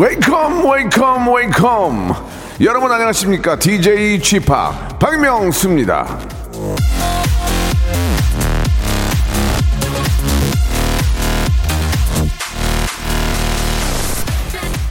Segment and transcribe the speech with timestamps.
[0.00, 2.14] Welcome welcome welcome
[2.62, 6.18] 여러분 안녕하십니까 DJ G-Park 박명수입니다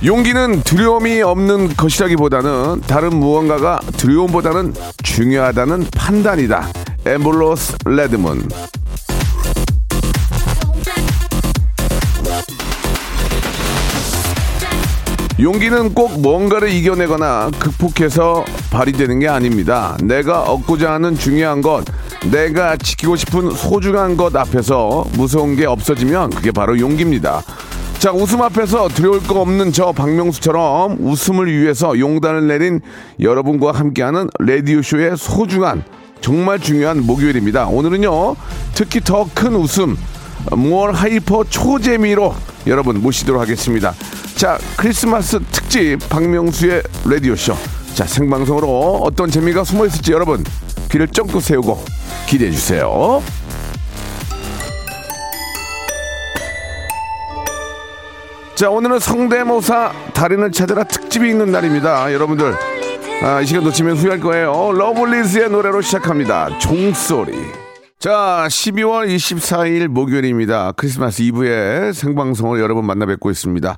[0.06, 6.70] 용기는 두려움이 없는 것이라기보다는 다른 무언가가 두려움보다는 중요하다는 판단이다.
[7.06, 8.48] 앰브로스 레드문.
[15.40, 19.98] 용기는 꼭 뭔가를 이겨내거나 극복해서 발휘되는 게 아닙니다.
[20.04, 21.86] 내가 얻고자 하는 중요한 것,
[22.30, 27.42] 내가 지키고 싶은 소중한 것 앞에서 무서운 게 없어지면 그게 바로 용기입니다.
[28.00, 32.82] 자, 웃음 앞에서 두려울 거 없는 저 박명수처럼 웃음을 위해서 용단을 내린
[33.22, 35.86] 여러분과 함께하는 라디오쇼의 소중한,
[36.20, 37.68] 정말 중요한 목요일입니다.
[37.68, 38.36] 오늘은요,
[38.74, 39.98] 특히 더 큰 웃음,
[40.52, 42.36] 무얼 hyper 초재미로
[42.68, 43.94] 여러분 모시도록 하겠습니다.
[44.40, 47.56] 자, 크리스마스 특집 박명수의 라디오쇼.
[47.94, 50.46] 자, 생방송으로 어떤 재미가 숨어 있을지 여러분
[50.90, 51.84] 귀를 쫑긋 세우고
[52.26, 53.22] 기대해 주세요.
[58.56, 62.14] 자, 오늘은 성대모사 달인을 찾아라 특집이 있는 날입니다.
[62.14, 62.56] 여러분들,
[63.22, 64.72] 아, 이 시간 놓치면 후회할 거예요.
[64.72, 66.60] 러블리즈의 노래로 시작합니다.
[66.60, 67.34] 종소리.
[68.00, 70.72] 자, 12월 24일 목요일입니다.
[70.78, 73.78] 크리스마스 이브에 생방송을 여러분 만나 뵙고 있습니다.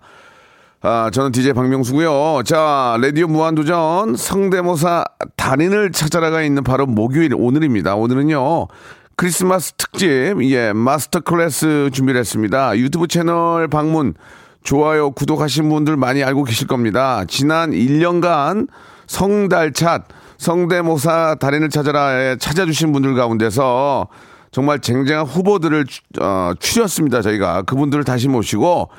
[0.84, 2.42] 아, 저는 DJ 박명수고요.
[2.44, 5.06] 자, 라디오 무한도전 성대모사
[5.38, 7.94] 달인을 찾아라가 있는 바로 목요일 오늘입니다.
[7.94, 8.68] 오늘은요.
[9.16, 12.76] 크리스마스 특집, 예, 마스터 클래스 준비를 했습니다.
[12.80, 14.16] 유튜브 채널 방문,
[14.64, 17.26] 좋아요, 구독하신 분들 많이 알고 계실 겁니다.
[17.28, 18.68] 지난 1년간
[19.06, 20.08] 성달찻,
[20.40, 24.08] 성대모사 달인을 찾아라에 찾아주신 분들 가운데서
[24.52, 25.86] 정말 쟁쟁한 후보들을
[26.20, 27.22] 어, 추렸습니다.
[27.22, 28.90] 저희가 그분들을 다시 모시고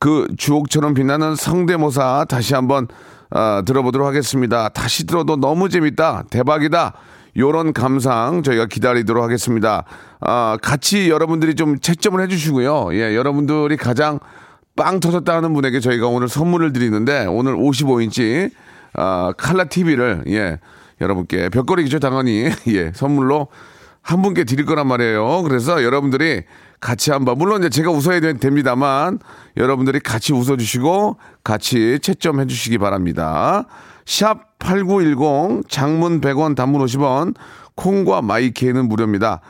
[0.00, 2.88] 그 주옥처럼 빛나는 성대모사 다시 한번
[3.30, 4.70] 어, 들어보도록 하겠습니다.
[4.70, 6.94] 다시 들어도 너무 재밌다, 대박이다.
[7.36, 9.84] 요런 감상 저희가 기다리도록 하겠습니다.
[10.20, 12.94] 아, 같이 여러분들이 좀 채점을 해주시고요.
[12.94, 14.18] 예, 여러분들이 가장
[14.74, 18.50] 빵 터졌다 하는 분에게 저희가 오늘 선물을 드리는데 오늘 55인치
[18.94, 20.58] 아, 칼라 TV를 예
[21.00, 23.48] 여러분께 벽걸이죠 당연히 예 선물로
[24.00, 25.42] 한 분께 드릴 거란 말이에요.
[25.42, 26.44] 그래서 여러분들이
[26.80, 29.18] 같이 한번 물론 이제 제가 웃어야 됩니다만
[29.56, 33.66] 여러분들이 같이 웃어주시고 같이 채점해 주시기 바랍니다.
[34.06, 37.34] 샵 8910 장문 100원 단문 50원
[37.74, 39.40] 콩과 마이케이는 무료입니다.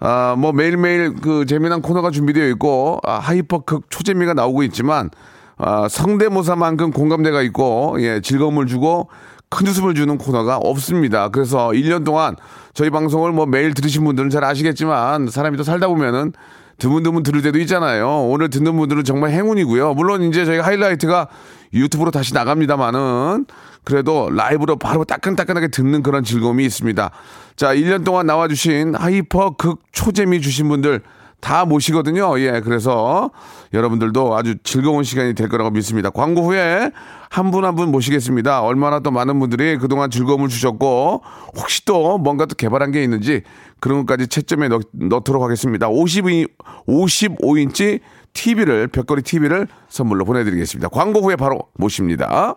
[0.00, 5.10] 아, 뭐 매일매일 그 재미난 코너가 준비되어 있고 아, 하이퍼극 초재미가 나오고 있지만
[5.56, 9.08] 아, 성대모사만큼 공감대가 있고 예, 즐거움을 주고
[9.50, 11.30] 큰 웃음을 주는 코너가 없습니다.
[11.30, 12.36] 그래서 1년 동안
[12.74, 16.32] 저희 방송을 뭐 매일 들으신 분들은 잘 아시겠지만 사람이 또 살다 보면은
[16.78, 18.28] 드문드문 들을 때도 있잖아요.
[18.28, 19.94] 오늘 듣는 분들은 정말 행운이고요.
[19.94, 21.28] 물론 이제 저희가 하이라이트가
[21.74, 23.46] 유튜브로 다시 나갑니다만은
[23.84, 27.10] 그래도 라이브로 바로 따끈따끈하게 듣는 그런 즐거움이 있습니다.
[27.56, 31.02] 자, 1년 동안 나와주신 hyper 극 초재미 주신 분들
[31.40, 32.38] 다 모시거든요.
[32.40, 33.30] 예, 그래서
[33.72, 36.10] 여러분들도 아주 즐거운 시간이 될 거라고 믿습니다.
[36.10, 36.90] 광고 후에
[37.30, 38.62] 한분 한 분 모시겠습니다.
[38.62, 41.22] 얼마나 또 많은 분들이 그동안 즐거움을 주셨고
[41.56, 43.42] 혹시 또 뭔가 또 개발한 게 있는지
[43.80, 45.88] 그런 것까지 채점에 넣, 넣도록 하겠습니다.
[45.88, 46.46] 52,
[46.88, 48.00] 55인치
[48.32, 50.88] TV를 벽걸이 TV를 선물로 보내드리겠습니다.
[50.88, 52.56] 광고 후에 바로 모십니다.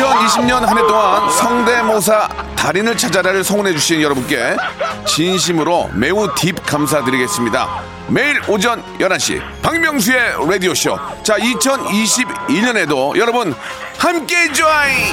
[0.00, 4.56] 2020년 한 해 동안 성대모사 달인을 찾아라를 성원해 주신 여러분께
[5.06, 7.68] 진심으로 매우 딥 감사드리겠습니다.
[8.08, 10.98] 매일 오전 11시 박명수의 라디오쇼.
[11.22, 13.54] 자, 2021년에도 여러분
[13.98, 15.12] 함께 join!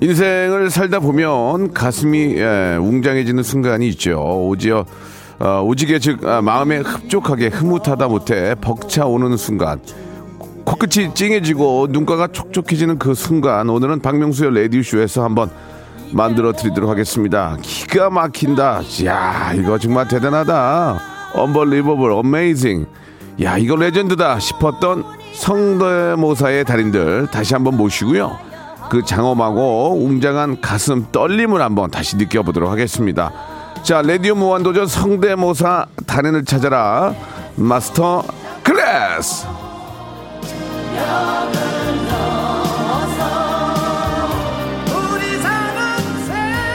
[0.00, 4.20] 인생을 살다 보면 가슴이 예, 웅장해지는 순간이 있죠.
[4.48, 4.84] 오지어
[5.40, 9.80] 어, 오지게 즉 아, 마음에 흡족하게 흐뭇하다 못해 벅차오는 순간.
[10.64, 15.50] 코끝이 찡해지고 눈가가 촉촉해지는 그 순간 오늘은 박명수의 레디쇼에서 한번
[16.12, 17.56] 만들어 드리도록 하겠습니다.
[17.62, 18.82] 기가 막힌다.
[19.04, 21.00] 야 이거 정말 대단하다.
[21.36, 22.86] Unbelievable, amazing.
[23.42, 28.38] 야 이거 레전드다 싶었던 성대모사의 달인들 다시 한번 모시고요.
[28.90, 33.32] 그 장엄하고 웅장한 가슴 떨림을 한번 다시 느껴보도록 하겠습니다.
[33.82, 37.14] 자, 레디오 무한도전 성대모사 달인을 찾아라.
[37.56, 38.22] 마스터
[38.62, 39.46] 클래스!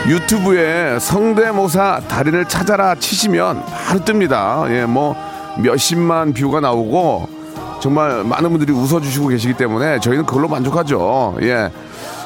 [0.08, 4.68] 유튜브에 성대모사 달인을 찾아라 치시면 바로 뜹니다.
[4.72, 5.16] 예, 뭐
[5.60, 7.39] 몇십만 뷰가 나오고
[7.80, 11.38] 정말 많은 분들이 웃어주시고 계시기 때문에 저희는 그걸로 만족하죠.
[11.42, 11.72] 예.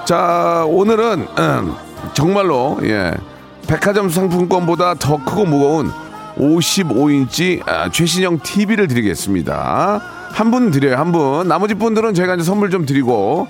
[0.06, 1.76] 자, 오늘은 음,
[2.14, 3.14] 정말로 예.
[3.68, 5.92] 백화점 상품권보다 더 크고 무거운
[6.38, 10.02] 55인치 아, 최신형 TV를 드리겠습니다.
[10.34, 11.48] 한 분 드려요, 한 분.
[11.48, 13.48] 나머지 분들은 저희가 이제 선물 좀 드리고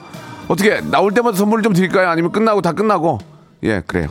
[0.50, 2.10] 어떻게 나올 때마다 선물 좀 드릴까요?
[2.10, 3.20] 아니면 끝나고 다 끝나고?
[3.64, 4.10] 예, 그래요.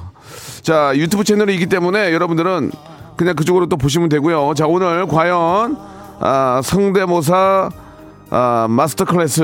[0.63, 2.71] 자, 유튜브 채널이 있기 때문에 여러분들은
[3.17, 4.55] 그냥 그쪽으로 또 보시면 되고요.
[4.57, 5.77] 자, 오늘 과연
[6.21, 7.69] 아, 성대모사
[8.35, 9.43] 아, 마스터 클래스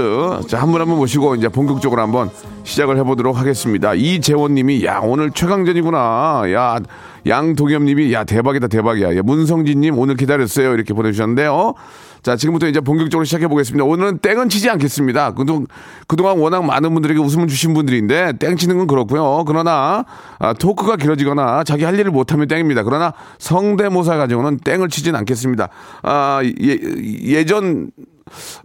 [0.48, 2.30] 자, 한분 한 분 모시고 이제 본격적으로 한번
[2.64, 3.92] 시작을 해보도록 하겠습니다.
[3.92, 6.44] 이재원 님이 야, 오늘 최강전이구나.
[6.54, 6.78] 야,
[7.26, 9.14] 양동엽 님이 야, 대박이다, 대박이야.
[9.14, 10.72] 야, 문성진 님 오늘 기다렸어요.
[10.72, 11.74] 이렇게 보내주셨는데요.
[12.22, 13.84] 자, 지금부터 이제 본격적으로 시작해 보겠습니다.
[13.84, 15.34] 오늘은 땡은 치지 않겠습니다.
[15.34, 15.66] 그동,
[16.06, 19.44] 그동안 워낙 많은 분들에게 웃음을 주신 분들인데 땡 치는 건 그렇고요.
[19.46, 20.06] 그러나
[20.38, 22.84] 아, 토크가 길어지거나 자기 할 일을 못하면 땡입니다.
[22.84, 25.68] 그러나 성대모사 가지고는 땡을 치진 않겠습니다.
[26.02, 26.78] 아, 예,
[27.22, 27.90] 예전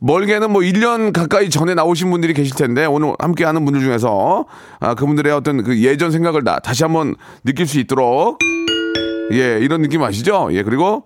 [0.02, 4.46] 멀게는 뭐 1년 가까이 전에 나오신 분들이 계실 텐데 오늘 함께 하는 분들 중에서
[4.80, 8.40] 아, 그분들의 어떤 그 예전 생각을 나, 다시 한번 느낄 수 있도록
[9.32, 10.50] 예, 이런 느낌 아시죠?
[10.52, 11.04] 예, 그리고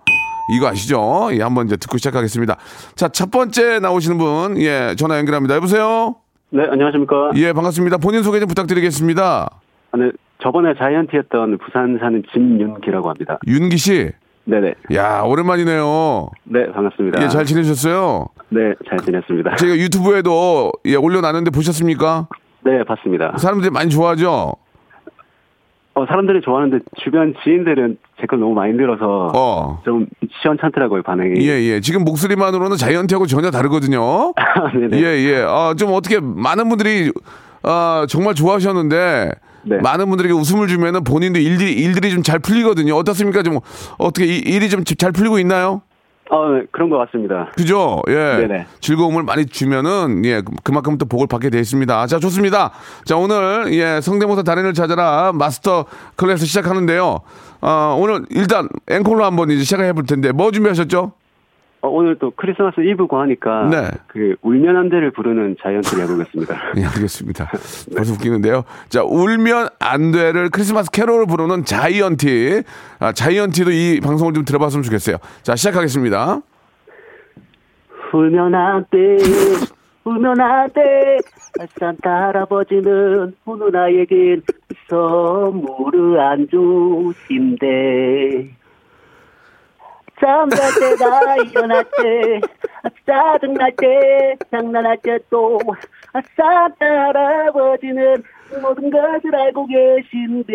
[0.54, 1.28] 이거 아시죠?
[1.32, 2.56] 예, 한번 이제 듣고 시작하겠습니다.
[2.94, 5.54] 자, 첫 번째 나오시는 분, 예, 전화 연결합니다.
[5.54, 6.16] 여보세요?
[6.50, 7.30] 네, 안녕하십니까.
[7.36, 7.98] 예, 반갑습니다.
[7.98, 9.50] 본인 소개 좀 부탁드리겠습니다.
[9.92, 10.10] 아, 네,
[10.42, 13.38] 저번에 자이언티였던 부산 사는 진윤기라고 합니다.
[13.46, 14.10] 윤기 씨.
[14.48, 14.74] 네네.
[14.94, 16.30] 야, 오랜만이네요.
[16.44, 17.22] 네, 반갑습니다.
[17.22, 18.28] 예, 잘 지내셨어요?
[18.48, 19.56] 네, 잘 지냈습니다.
[19.56, 22.28] 제가 유튜브에도 예, 올려놨는데 보셨습니까?
[22.64, 23.36] 네, 봤습니다.
[23.36, 24.54] 사람들이 많이 좋아하죠?
[25.94, 29.82] 어, 사람들이 좋아하는데 주변 지인들은 제 걸 너무 많이 들어서 어.
[29.84, 30.06] 좀
[30.40, 31.46] 시원찮더라고요, 반응이.
[31.46, 31.80] 예, 예.
[31.80, 34.32] 지금 목소리만으로는 자이언티하고 전혀 다르거든요.
[34.72, 34.96] 네네.
[34.98, 35.44] 예, 예.
[35.46, 37.12] 아, 좀 어떻게 많은 분들이
[37.62, 39.30] 아, 정말 좋아하셨는데
[39.62, 39.76] 네.
[39.78, 42.94] 많은 분들에게 웃음을 주면은 본인도 일들이 일들이 좀 잘 풀리거든요.
[42.94, 43.42] 어떻습니까?
[43.42, 43.58] 좀
[43.98, 45.82] 어떻게 이- 일이 좀 잘 풀리고 있나요?
[46.30, 47.50] 어, 네, 그런 것 같습니다.
[47.56, 48.02] 그죠?
[48.08, 48.12] 예.
[48.12, 48.66] 네네.
[48.80, 52.06] 즐거움을 많이 주면은 예, 그- 그만큼 또 복을 받게 돼 있습니다.
[52.06, 52.70] 자, 좋습니다.
[53.06, 55.86] 자, 오늘 예, 성대모사 달인을 찾아라 마스터
[56.16, 57.20] 클래스 시작하는데요.
[57.62, 61.12] 어, 오늘 일단 앵콜로 한번 이제 시작해 볼 텐데 뭐 준비하셨죠?
[61.80, 63.88] 어, 오늘 또 크리스마스 이브고 하니까 네.
[64.08, 66.56] 그 울면 안 돼를 부르는 자이언티를 해보겠습니다.
[66.76, 67.48] 예, 알겠습니다.
[67.94, 68.64] 벌써 웃기는데요.
[68.88, 72.62] 자, 울면 안 돼를 크리스마스 캐롤을 부르는 자이언티.
[72.98, 75.18] 아, 자이언티도 이 방송을 좀 들어봤으면 좋겠어요.
[75.42, 76.40] 자, 시작하겠습니다.
[78.12, 79.16] 울면 안 돼,
[80.04, 81.18] 울면 안 돼.
[81.78, 84.42] 산타 할아버지는 오늘 나에겐
[84.88, 88.56] 선물을 안 주신대.
[90.20, 92.40] 잠잘 때나 일어날 때,
[92.82, 95.58] 아, 짜증날 때, 장난할 때 또,
[96.12, 98.22] 아, 산타 할아버지는
[98.62, 100.52] 모든 것을 알고 계신데.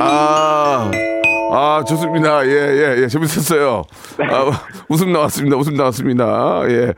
[0.00, 0.90] 아,
[1.52, 2.46] 아, 좋습니다.
[2.46, 3.06] 예, 예, 예.
[3.06, 3.82] 재밌었어요.
[4.20, 4.50] 아,
[4.88, 5.56] 웃음 나왔습니다.
[5.56, 6.62] 웃음 나왔습니다.
[6.70, 6.92] 예.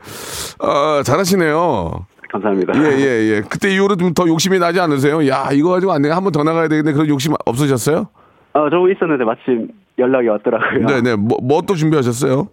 [0.59, 2.05] 아, 잘하시네요.
[2.31, 2.73] 감사합니다.
[2.77, 3.41] 예, 예, 예.
[3.41, 5.27] 그때 이후로 좀 더 욕심이 나지 않으세요?
[5.27, 6.09] 야, 이거 가지고 안 돼.
[6.11, 6.93] 한번 더 나가야 되겠네.
[6.93, 8.07] 그런 욕심 없으셨어요?
[8.53, 9.67] 어, 저거 있었는데 마침
[9.97, 10.85] 연락이 왔더라고요.
[10.87, 11.15] 네네.
[11.15, 12.47] 뭐, 뭐 또 준비하셨어요?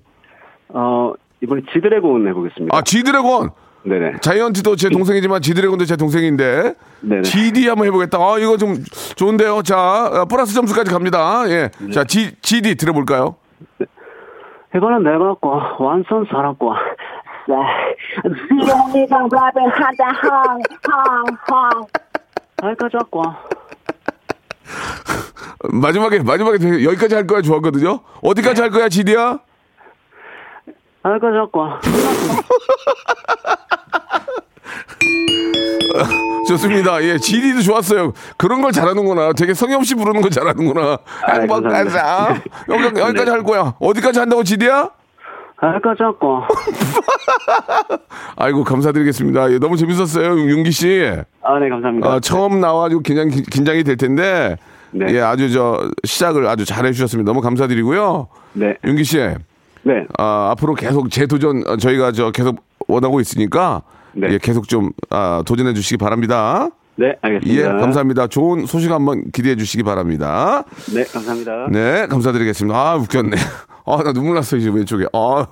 [0.71, 2.77] 어, 이번에 지드래곤 해보겠습니다.
[2.77, 3.51] 아, 지드래곤!
[3.87, 4.21] 네네.
[4.21, 7.21] 자이언티도 제 동생이지만 지드래곤도 제 동생인데 네네.
[7.23, 8.17] GD 한번 해보겠다.
[8.19, 8.77] 아 이거 좀
[9.15, 9.61] 좋은데요.
[9.63, 11.43] 자 아, 플러스 점수까지 갑니다.
[11.49, 11.69] 예.
[11.93, 13.37] 자 G, GD 들어볼까요?
[14.75, 16.73] 이거는 내가 거 완전 살았고.
[17.47, 20.59] 지용이랑 랩을 하자, 항,
[20.89, 21.83] 항, 항.
[22.63, 23.23] 여기까지 왔고.
[25.73, 28.01] 마지막에 마지막에 되게 여기까지 할 거야 좋았거든요.
[28.23, 29.39] 어디까지 할 거야 지디야?
[31.05, 31.69] 여기까지 왔고.
[36.49, 37.03] 좋습니다.
[37.03, 38.13] 예, 지디도 좋았어요.
[38.37, 39.33] 그런 걸 잘하는구나.
[39.33, 40.99] 되게 성의 없이 부르는 걸 잘하는구나.
[41.23, 42.43] 아이, 행복하자.
[42.69, 43.31] 여기, 여기까지 네.
[43.31, 43.75] 할 거야.
[43.81, 44.91] 어디까지 한다고 지디야?
[45.69, 46.43] 여기까지 왔고.
[48.37, 49.53] 아이고 감사드리겠습니다.
[49.53, 51.11] 예, 너무 재밌었어요, 윤기 씨.
[51.43, 52.09] 아, 네, 감사합니다.
[52.09, 54.57] 어, 처음 나와가지고 긴장 긴장이 될 텐데,
[54.91, 55.07] 네.
[55.15, 57.31] 예, 아주 저 시작을 아주 잘 해 주셨습니다.
[57.31, 58.29] 너무 감사드리고요.
[58.55, 58.77] 네.
[58.85, 60.07] 윤기 씨, 네.
[60.19, 64.29] 아, 앞으로 계속 재도전 어, 저희가 저 계속 원하고 있으니까 네.
[64.33, 66.69] 예, 계속 좀 아, 도전해 주시기 바랍니다.
[66.97, 67.61] 네, 알겠습니다.
[67.61, 68.27] 예, 감사합니다.
[68.29, 70.63] 좋은 소식 한번 기대해 주시기 바랍니다.
[70.95, 71.67] 네, 감사합니다.
[71.73, 72.79] 네, 감사드리겠습니다.
[72.79, 73.37] 아, 웃겼네.
[73.87, 75.07] 아, 나 눈물 났어, 이제 왼쪽에.
[75.13, 75.47] 아,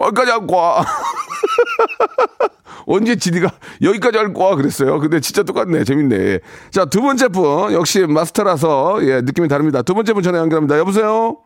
[0.00, 0.82] 여기까지 할 거야.
[2.86, 3.48] 언제 지디가
[3.82, 4.98] 여기까지 할 거야 그랬어요.
[4.98, 5.84] 근데 진짜 똑같네.
[5.84, 6.40] 재밌네.
[6.70, 7.72] 자, 두 번째 분.
[7.72, 9.82] 역시 마스터라서, 예, 느낌이 다릅니다.
[9.82, 10.78] 두 번째 분 전화 연결합니다.
[10.78, 11.36] 여보세요?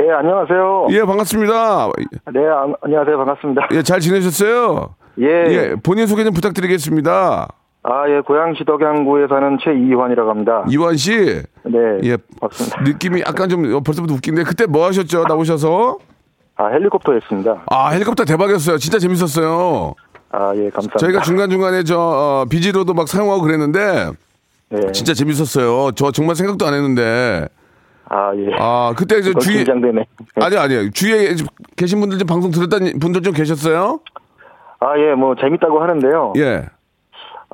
[0.00, 0.88] 예, 안녕하세요.
[0.90, 1.88] 예, 반갑습니다.
[2.32, 3.16] 네, 안- 안녕하세요.
[3.16, 3.68] 반갑습니다.
[3.72, 4.94] 예, 잘 지내셨어요?
[5.20, 5.26] 예.
[5.26, 7.48] 예, 본인 소개 좀 부탁드리겠습니다.
[7.86, 10.64] 아, 예, 고양시 덕양구에 사는 최이환이라고 합니다.
[10.70, 11.12] 이완 씨.
[11.64, 11.78] 네.
[12.04, 12.80] 예, 맞습니다.
[12.82, 15.24] 느낌이 약간 좀 벌써부터 웃긴데 그때 뭐 하셨죠?
[15.28, 15.98] 나오셔서?
[16.56, 17.64] 아, 헬리콥터였습니다.
[17.70, 18.78] 아, 헬리콥터 대박이었어요.
[18.78, 19.94] 진짜 재밌었어요.
[20.30, 20.96] 아, 예, 감사합니다.
[20.98, 24.10] 저희가 중간중간에 저 어, 비지로도 막 사용하고 그랬는데
[24.70, 24.92] 네.
[24.92, 25.92] 진짜 재밌었어요.
[25.92, 27.48] 저 정말 생각도 안 했는데.
[28.08, 28.48] 아, 예.
[28.58, 30.06] 아, 그때 저 주위에 긴장되네.
[30.36, 30.90] 아니 아니.
[30.90, 31.34] 주위에
[31.76, 34.00] 계신 분들 좀 방송 들었다는 분들 좀 계셨어요?
[34.80, 36.32] 아, 예, 뭐 재밌다고 하는데요.
[36.38, 36.64] 예.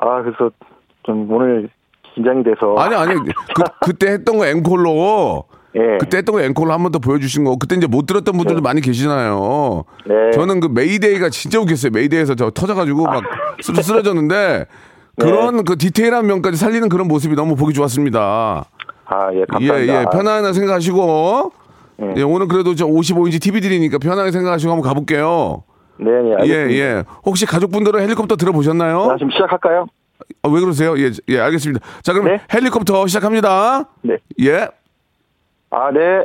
[0.03, 0.51] 아, 그래서
[1.05, 1.69] 좀 오늘
[2.15, 3.15] 긴장이 돼서 아니 아니.
[3.15, 5.45] 그 그때 했던 거 앵콜로
[5.77, 5.99] 예.
[6.01, 7.57] 그때 했던 거 앵콜로 한 번 더 보여주신 거.
[7.57, 9.85] 그때 이제 못 들었던 분들도 많이 계시잖아요.
[10.07, 10.31] 네.
[10.33, 11.93] 저는 그 메이데이가 진짜 웃겼어요.
[11.93, 13.23] 메이데이에서 저 터져가지고 막
[13.63, 14.67] 쓰러 쓰러졌는데
[15.19, 18.65] 그런 그 디테일한 면까지 살리는 그런 모습이 너무 보기 좋았습니다.
[19.05, 20.01] 아, 예, 예, 감사합니다.
[20.01, 20.05] 예.
[20.13, 21.53] 편안하게 생각하시고.
[22.03, 22.15] 예.
[22.17, 25.63] 예, 오늘 그래도 저 55인치 TV 드리니까 편하게 생각하시고 한번 가볼게요.
[26.01, 26.73] 네, 네, 예, 알겠습니다.
[26.75, 27.05] 예.
[27.27, 29.07] 혹시 가족분들은 헬리콥터 들어보셨나요?
[29.09, 29.87] 자, 지금 시작할까요?
[30.43, 30.97] 아, 왜 그러세요?
[30.99, 31.85] 예, 예, 알겠습니다.
[32.03, 32.41] 자, 그럼 네.
[32.53, 33.85] 헬리콥터 시작합니다.
[34.03, 34.17] 네.
[34.41, 34.69] 예.
[35.71, 36.25] 아, 네.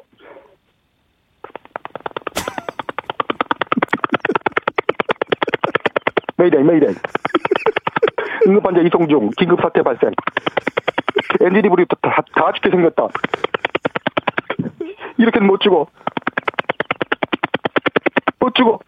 [6.37, 6.95] 메이데이, 메이데이.
[8.47, 10.11] 응급환자 이송 중, 긴급사태 발생.
[11.41, 13.07] 엔진이 불이 다, 다, 다 죽게 생겼다.
[15.17, 15.87] 이렇게는 못 죽어.
[18.39, 18.79] 못 죽어.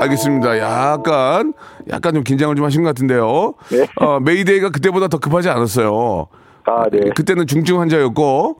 [0.00, 0.58] 알겠습니다.
[0.58, 1.52] 약간,
[1.90, 3.54] 약간 좀 긴장을 좀 하신 것 같은데요.
[3.70, 3.86] 네.
[4.00, 6.26] 어, 메이데이가 그때보다 더 급하지 않았어요.
[6.64, 7.10] 아, 네.
[7.14, 8.58] 그때는 중증 환자였고,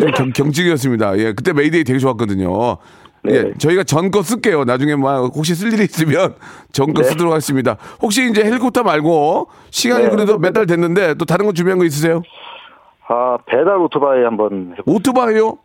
[0.00, 1.18] 좀 경, 경직이었습니다.
[1.18, 2.76] 예, 그때 메이데이 되게 좋았거든요.
[3.22, 3.34] 네.
[3.34, 4.64] 예, 저희가 전거 쓸게요.
[4.64, 6.34] 나중에 뭐 혹시 쓸 일이 있으면
[6.72, 7.08] 전거 네.
[7.08, 7.76] 쓰도록 하겠습니다.
[8.00, 10.10] 혹시 이제 헬리콥터 말고 시간이 네.
[10.10, 12.22] 그래도 몇 달 됐는데 또 다른 거 준비한 거 있으세요?
[13.08, 15.46] 아, 배달 오토바이 한번 오토바이요?
[15.50, 15.56] 네.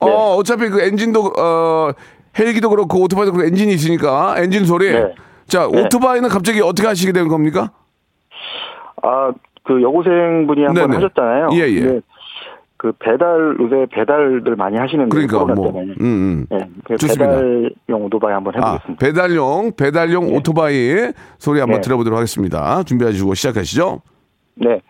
[0.00, 1.90] 어, 어차피 그 엔진도 어
[2.38, 4.92] 헬기도 그렇고 오토바이도 그렇고 엔진이 있으니까 엔진 소리.
[4.92, 5.14] 네.
[5.46, 5.80] 자, 네.
[5.80, 7.70] 오토바이는 갑자기 어떻게 하시게 된 겁니까?
[9.02, 9.32] 아,
[9.64, 10.94] 그 여고생분이 한 번.
[10.94, 11.48] 하셨잖아요.
[11.52, 12.00] 예, 예.
[12.78, 15.94] 그 배달 요새 배달들 많이 하시는데 그러니까 뭐 때문에.
[15.98, 16.46] 음, 음.
[16.52, 17.26] 예, 그 좋습니다.
[17.26, 19.06] 배달용 오토바이 한번 아, 해보겠습니다.
[19.06, 21.80] 배달용 배달용 오토바이 소리 한번 네.
[21.80, 22.82] 들어보도록 하겠습니다.
[22.82, 24.02] 준비하시고 시작하시죠.
[24.56, 24.80] 네,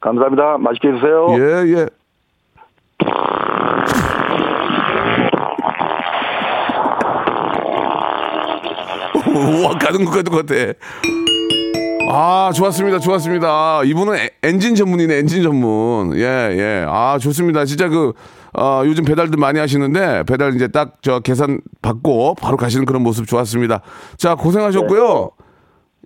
[0.00, 0.58] 감사합니다.
[0.58, 1.26] 맛있게 드세요.
[1.38, 1.86] 예, 예.
[9.60, 10.72] 우와, 가는 것 같은 것 같아.
[12.10, 12.98] 아, 좋았습니다.
[13.00, 13.82] 좋았습니다.
[13.84, 16.16] 이분은 에- 엔진 전문이네, 엔진 전문.
[16.16, 16.86] 예, 예.
[16.88, 17.64] 아, 좋습니다.
[17.66, 18.12] 진짜 그,
[18.54, 23.26] 어, 요즘 배달들 많이 하시는데, 배달 이제 딱 저 계산 받고 바로 가시는 그런 모습
[23.26, 23.82] 좋았습니다.
[24.16, 25.30] 자, 고생하셨고요.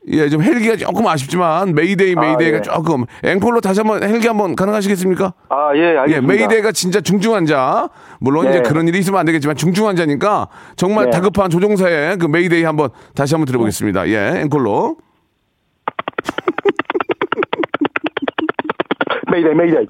[0.09, 2.61] 예, 좀 헬기가 조금 아쉽지만, 메이데이, 메이데이가 예.
[2.63, 5.33] 조금, 앵콜로 다시 한번 헬기 한번 가능하시겠습니까?
[5.49, 6.33] 아, 예, 예, 알겠습니다.
[6.33, 7.89] 메이데이가 진짜 중증 환자.
[8.19, 8.51] 물론 네.
[8.51, 11.11] 이제 그런 일이 있으면 안 되겠지만 중증 환자니까 정말 네.
[11.13, 14.09] 다급한 조종사의 그 메이데이 한번 다시 한번 들어보겠습니다.
[14.09, 14.97] 예, 앵콜로.
[19.31, 19.87] 메이데이, 메이데이.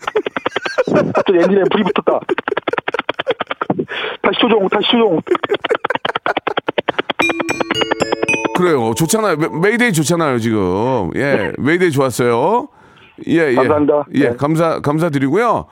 [1.15, 2.21] 갑자기 엔진에 불이 붙었다.
[4.23, 5.21] 다시 조종, 다시 조종.
[8.63, 8.95] 그래요.
[8.97, 9.37] 좋잖아요.
[9.37, 11.11] 메- 메이데이 좋잖아요, 지금.
[11.17, 12.69] 예, 메이데이 좋았어요.
[13.29, 13.55] 예, 예.
[13.55, 14.05] 감사합니다.
[14.15, 14.37] 예, 네.
[14.37, 15.67] 감사, 감사드리고요.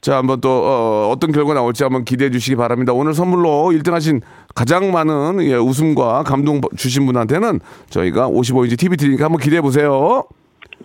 [0.00, 2.92] 자, 한번 또, 어, 어떤 결과 나올지 한번 기대해 주시기 바랍니다.
[2.92, 4.20] 오늘 선물로 1등 하신
[4.54, 7.60] 가장 많은 예, 웃음과 감동 주신 분한테는
[7.90, 10.24] 저희가 55인치 TV 드리니까 한번 기대해 보세요.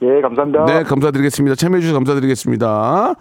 [0.02, 0.66] 예, 감사합니다.
[0.66, 1.56] 네, 감사드리겠습니다.
[1.56, 3.16] 참여해 주셔서 감사드리겠습니다.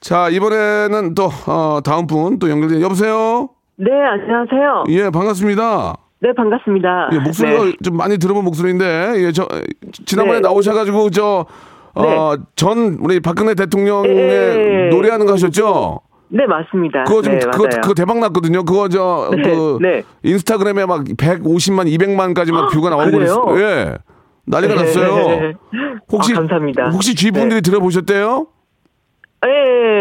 [0.00, 3.48] 자, 이번에는 또, 어, 다음 분 또 연결된, 여보세요?
[3.76, 4.84] 네, 안녕하세요.
[4.88, 5.94] 예, 반갑습니다.
[6.20, 7.10] 네, 반갑습니다.
[7.12, 7.72] 예, 목소리가 네.
[7.82, 9.46] 좀 많이 들어본 목소리인데, 예, 저,
[10.04, 10.48] 지난번에 네.
[10.48, 11.46] 나오셔가지고, 저,
[11.94, 14.88] 어, 전, 우리 박근혜 대통령의 예.
[14.90, 16.00] 노래하는 거 하셨죠?
[16.30, 17.04] 네, 맞습니다.
[17.04, 17.80] 그거 좀, 네, 그거, 맞아요.
[17.82, 18.64] 그거 대박 났거든요.
[18.64, 20.02] 그거 저, 네, 그, 네.
[20.24, 23.10] 인스타그램에 막 150만, 200만까지 막 뷰가 나오고?
[23.12, 23.60] 그랬어요.
[23.60, 23.94] 예.
[24.46, 24.80] 난리가 네.
[24.80, 25.52] 났어요.
[26.10, 26.90] 혹시, 아, 감사합니다.
[26.90, 28.46] 혹시 주위 분들이 들어보셨대요?
[29.46, 29.50] 예,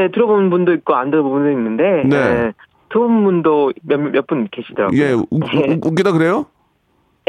[0.05, 2.33] 예, 들어본 분도 있고 안 들어본 분도 있는데, 네.
[2.33, 2.51] 네.
[2.89, 4.99] 좋은 분도 몇몇분 계시더라고요.
[5.01, 5.73] 예, 우- 네.
[5.83, 6.45] 우- 웃기다 그래요?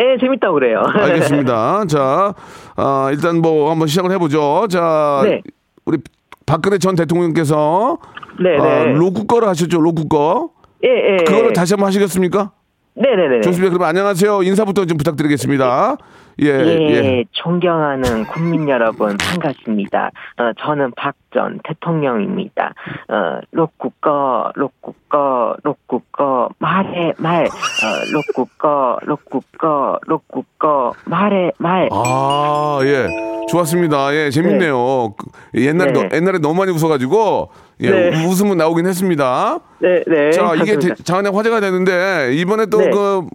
[0.01, 0.83] 예, 재밌다고 그래요.
[0.95, 1.85] 알겠습니다.
[1.87, 2.35] 자,
[2.77, 4.69] 아, 일단 뭐 한번 시작을 해보죠.
[4.71, 5.43] 자, 네.
[5.85, 5.99] 우리
[6.47, 7.99] 박근혜 전 대통령께서
[8.41, 8.93] 네, 아, 네.
[8.93, 10.51] 로쿠 거를 하셨죠, 로쿠 거.
[10.85, 11.25] 예, 예.
[11.25, 12.53] 그거를 다시 한번 하시겠습니까?
[12.95, 13.41] 네네네.
[13.43, 13.71] 좋습니다.
[13.73, 14.43] 그러면 안녕하세요.
[14.45, 15.97] 인사부터 좀 부탁드리겠습니다.
[16.41, 17.25] 예, 예, 예.
[17.33, 20.11] 존경하는 국민 여러분 반갑습니다.
[20.39, 22.73] 어, 저는 박 전 대통령입니다.
[23.09, 31.91] 어, 로쿠꺼, 로쿠꺼, 로쿠꺼, 말해, 말, 어, 로쿠꺼, 로쿠꺼, 로쿠꺼, 말해, 말.
[31.93, 33.09] 아, 예.
[33.51, 34.15] 좋았습니다.
[34.15, 35.15] 예, 재밌네요.
[35.19, 35.27] 그,
[35.61, 36.09] 옛날에, 네.
[36.09, 37.51] 너- 옛날에 너무 많이 웃어가지고,
[37.83, 38.25] 예, 네.
[38.25, 39.59] 우- 웃음은 나오긴 했습니다.
[39.81, 40.31] 네, 네.
[40.33, 42.89] 자, 이게 장안의 화제가 되는데, 이번에 또 네.
[42.91, 43.27] 그,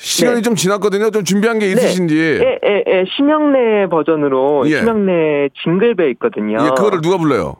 [0.00, 0.42] 시간이 네.
[0.42, 1.10] 좀 지났거든요.
[1.10, 2.16] 좀 준비한 게 있으신지.
[2.18, 4.78] 예, 예, 예, 심영래 버전으로 예.
[4.78, 6.56] 심영래 징글벨 있거든요.
[6.64, 7.56] 예, 그거를 누가 불러요?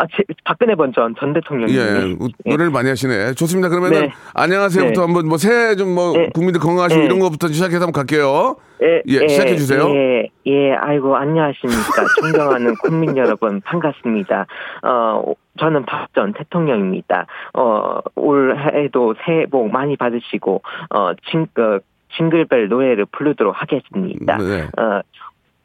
[0.00, 1.76] 아, 제, 박근혜 버전 전 대통령이.
[1.76, 3.34] 예, 우- 노래를 많이 하시네.
[3.34, 3.68] 좋습니다.
[3.68, 4.12] 그러면은 네.
[4.32, 5.04] 안녕하세요부터 네.
[5.06, 6.30] 한번 뭐 새해 좀뭐 네.
[6.32, 7.04] 국민들 건강하시고 네.
[7.06, 8.56] 이런 것부터 시작해서 한번 갈게요.
[8.82, 9.90] 예, 예, 시작해 주세요.
[9.94, 11.76] 예, 예, 아이고, 안녕하십니까.
[12.18, 14.46] 존경하는 국민 여러분, 반갑습니다.
[14.84, 15.22] 어,
[15.58, 17.26] 저는 박 전 대통령입니다.
[17.52, 20.62] 어, 올 해에도 새해 복 많이 받으시고,
[20.94, 21.78] 어, 징, 어,
[22.16, 24.38] 징글벨 노래를 부르도록 하겠습니다.
[24.38, 24.66] 네.
[24.78, 25.00] 어,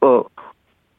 [0.06, 0.24] 어,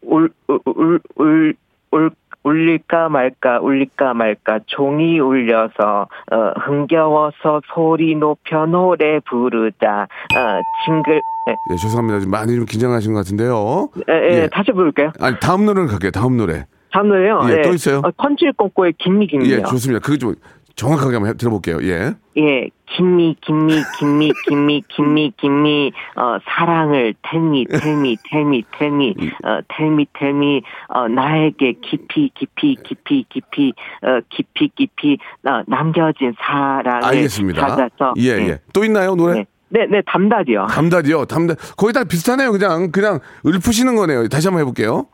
[0.00, 1.55] 울, 울, 울,
[1.93, 2.11] 울,
[2.46, 10.02] 울, 울릴까 말까, 울릴까 말까, 종이 울려서, 어, 흥겨워서 소리 높여 노래 부르자,
[10.37, 11.14] 어, 징글,
[11.48, 12.20] 예, 예, 죄송합니다.
[12.20, 13.88] 좀 많이 좀 긴장하신 것 같은데요.
[14.09, 14.48] 예, 예, 예.
[14.48, 15.12] 다시 부를게요.
[15.20, 16.11] 아니 다음 노래를 갈게요.
[16.11, 16.66] 다음 노래.
[16.92, 17.40] 다음 노래요.
[17.50, 17.98] 예, 또 있어요?
[17.98, 19.56] 어, 컨칠 꽁꼬의 김미 김미요.
[19.59, 20.00] 예, 좋습니다.
[20.00, 20.35] 그거 좀
[20.77, 21.79] 정확하게 한번 해- 들어볼게요.
[21.83, 22.15] 예.
[22.37, 30.07] 예, 김미 김미 김미 김미 김미 김미 어 사랑을 텔미 텔미 텔미 텔미 어 텔미
[30.12, 37.67] 텔미 어 나에게 깊이 깊이 깊이 깊이 어 깊이 깊이 어, 남겨진 사랑을 알겠습니다.
[37.69, 38.49] 찾아서 예, 네.
[38.51, 38.59] 예.
[38.75, 39.35] 또 있나요 노래?
[39.35, 40.67] 네, 네, 네 담다디요.
[40.67, 41.25] 담다디요.
[41.25, 41.55] 담다.
[41.79, 42.53] 거의 다 비슷하네요.
[42.53, 44.29] 그냥 그냥 읊으시는 거네요.
[44.29, 45.07] 다시 한번 해볼게요.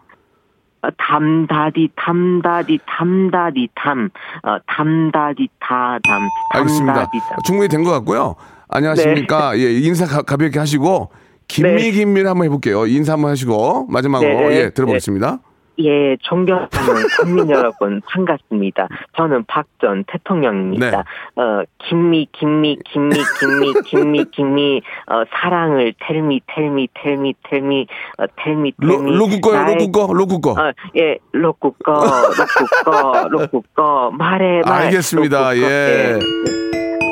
[0.82, 4.10] 어, 담다디 담다디 담다디 담
[4.42, 7.08] 어, 담다디 다담 알겠습니다.
[7.44, 8.34] 충분히 된 것 같고요.
[8.68, 9.58] 안녕하십니까.
[9.58, 11.10] 예, 인사 가, 가볍게 하시고
[11.48, 11.90] 김미 네.
[11.90, 12.86] 김미를 한번 해볼게요.
[12.86, 15.38] 인사 한번 하시고 마지막으로 네, 네, 예 들어보겠습니다.
[15.78, 16.68] 예, 존경하는
[17.20, 18.88] 국민 여러분 반갑습니다.
[19.16, 20.90] 저는 박 전 대통령입니다.
[20.90, 21.42] 네.
[21.42, 27.86] 어, 김미, 김미, 김미, 김미, 김미, 김미, 어, 사랑을 텔미, 텔미, 텔미, 텔미,
[28.18, 29.16] 어, 텔미, 로, 텔미.
[29.16, 30.50] 로쿠 거요, 나의- 로쿠 거, 로쿠 거.
[30.52, 34.82] 어, 예, 로쿠 거, 로쿠 거, 로쿠 거, 말해, 말.
[34.84, 35.52] 알겠습니다.
[35.52, 35.66] 로쿠 거.
[35.68, 36.18] 예.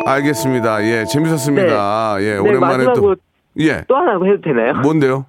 [0.07, 0.85] 알겠습니다.
[0.85, 2.17] 예, 재밌었습니다.
[2.21, 3.17] 예, 네, 오랜만에 또.
[3.59, 3.83] 예.
[3.89, 4.75] 또 하나 해도 되나요?
[4.75, 5.27] 뭔데요?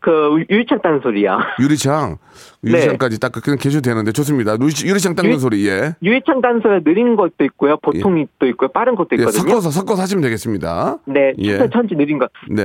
[0.00, 1.38] 그, 유리창 따는 소리요.
[1.60, 2.18] 유리창.
[2.62, 2.70] 네.
[2.72, 4.52] 유리창까지 딱 그냥 계셔도 되는데 좋습니다.
[4.60, 5.94] 유리, 유리창 닦는 유- 소리, 예.
[6.02, 7.76] 유리창 따는 소리가 느린 것도 있고요.
[7.78, 8.68] 보통이 또 있고요.
[8.68, 9.42] 빠른 것도 예, 있거든요.
[9.48, 10.98] 섞어서, 섞어서 하시면 되겠습니다.
[11.06, 11.58] 네, 예.
[11.58, 12.28] 천천히, 천천히 느린 거.
[12.48, 12.64] 네.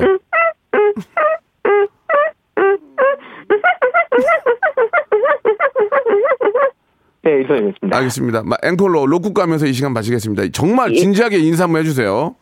[7.24, 7.98] 네, 이 소리였습니다.
[7.98, 8.44] 알겠습니다.
[8.44, 10.44] 마- 앵콜로 로쿠 가면서 이 시간 마치겠습니다.
[10.52, 10.96] 정말 예.
[10.98, 12.36] 진지하게 인사 한번 해주세요.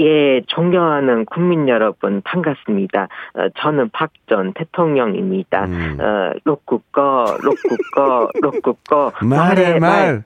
[0.00, 3.08] 예, 존경하는 국민 여러분 반갑습니다.
[3.34, 5.64] 어, 저는 박 전 대통령입니다.
[5.64, 5.98] 음.
[6.00, 9.12] 어, 로쿠꺼, 로쿠꺼, 로쿠꺼.
[9.22, 10.22] 말해 말.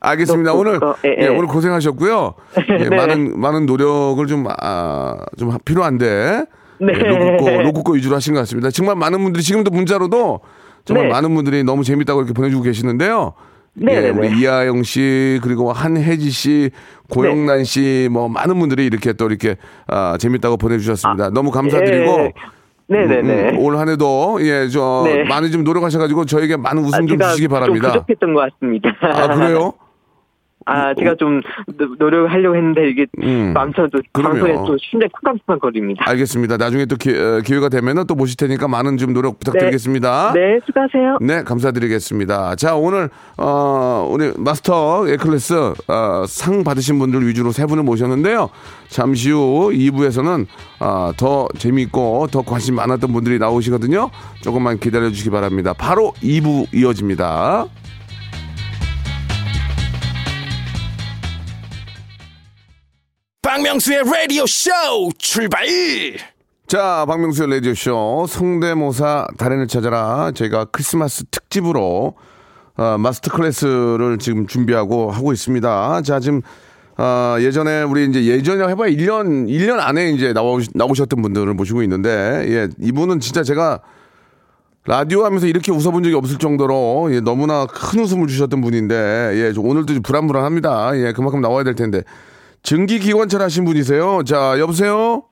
[0.00, 0.52] 알겠습니다.
[0.52, 1.26] 로쿠 오늘 거, 예, 예, 예.
[1.28, 2.34] 오늘 고생하셨고요.
[2.78, 2.96] 예, 네.
[2.96, 6.44] 많은 많은 노력을 좀 아, 좀 필요한데
[6.80, 6.92] 네.
[6.94, 8.70] 예, 로쿠꺼 로쿠꺼 위주로 하신 것 같습니다.
[8.70, 10.40] 정말 많은 분들이 지금도 문자로도
[10.84, 11.12] 정말 네.
[11.12, 13.34] 많은 분들이 너무 재밌다고 이렇게 보내주고 계시는데요.
[13.80, 14.38] 네, 예, 네, 우리 네.
[14.38, 16.70] 이하영 씨 그리고 한혜지 씨,
[17.10, 21.30] 고영란 씨뭐 많은 분들이 이렇게 또 이렇게 아, 재밌다고 보내주셨습니다.
[21.30, 22.20] 너무 감사드리고.
[22.20, 22.32] 예.
[22.90, 23.50] 네네네.
[23.50, 25.24] 음, 음, 올 한해도 예저 네.
[25.24, 27.92] 많이 좀 노력하셔가지고 저에게 많은 웃음 아, 좀 주시기 바랍니다.
[27.92, 28.90] 좀 부족했던 것 같습니다.
[29.02, 29.74] 아 그래요?
[30.70, 31.40] 아, 제가 좀
[31.78, 33.52] 노- 노력을 하려고 했는데 이게 음.
[33.54, 34.34] 마음처럼 그럼요.
[34.34, 36.04] 방송에 또 심장이 쿵쾅쿵쾅 거립니다.
[36.06, 36.56] 알겠습니다.
[36.58, 40.32] 나중에 또 기, 어, 기회가 되면은 또 모실 테니까 많은 좀 노력 부탁드리겠습니다.
[40.34, 41.18] 네, 수고하세요.
[41.22, 42.56] 네, 감사드리겠습니다.
[42.56, 45.54] 자, 오늘 어 우리 마스터 클래스
[45.88, 48.50] 어, 상 받으신 분들 위주로 세 분을 모셨는데요.
[48.88, 50.46] 잠시 후 2부에서는
[50.80, 54.10] 어, 더 재미있고 더 관심 많았던 분들이 나오시거든요.
[54.42, 55.72] 조금만 기다려 주시기 바랍니다.
[55.76, 57.66] 바로 2부 이어집니다.
[63.58, 64.70] 박명수의 라디오 쇼
[65.18, 65.66] 출발
[66.68, 72.14] 자, 박명수의 라디오 쇼 성대모사 달인을 찾아라 저희가 크리스마스 특집으로
[72.76, 76.02] 어, 마스터 클래스를 지금 준비하고 하고 있습니다.
[76.02, 76.40] 자, 지금
[76.98, 82.10] 어, 예전에 우리 이제 예전에 해봐야 1년 1년 안에 이제 나오, 나오셨던 분들을 모시고 있는데
[82.48, 83.80] 예, 이분은 진짜 제가
[84.86, 89.60] 라디오 하면서 이렇게 웃어본 적이 없을 정도로 예, 너무나 큰 웃음을 주셨던 분인데 예, 저
[89.60, 90.96] 오늘도 좀 불안불안합니다.
[90.98, 92.04] 예, 그만큼 나와야 될 텐데
[92.62, 94.22] 증기기관차 하신 분이세요.
[94.24, 95.24] 자, 여보세요.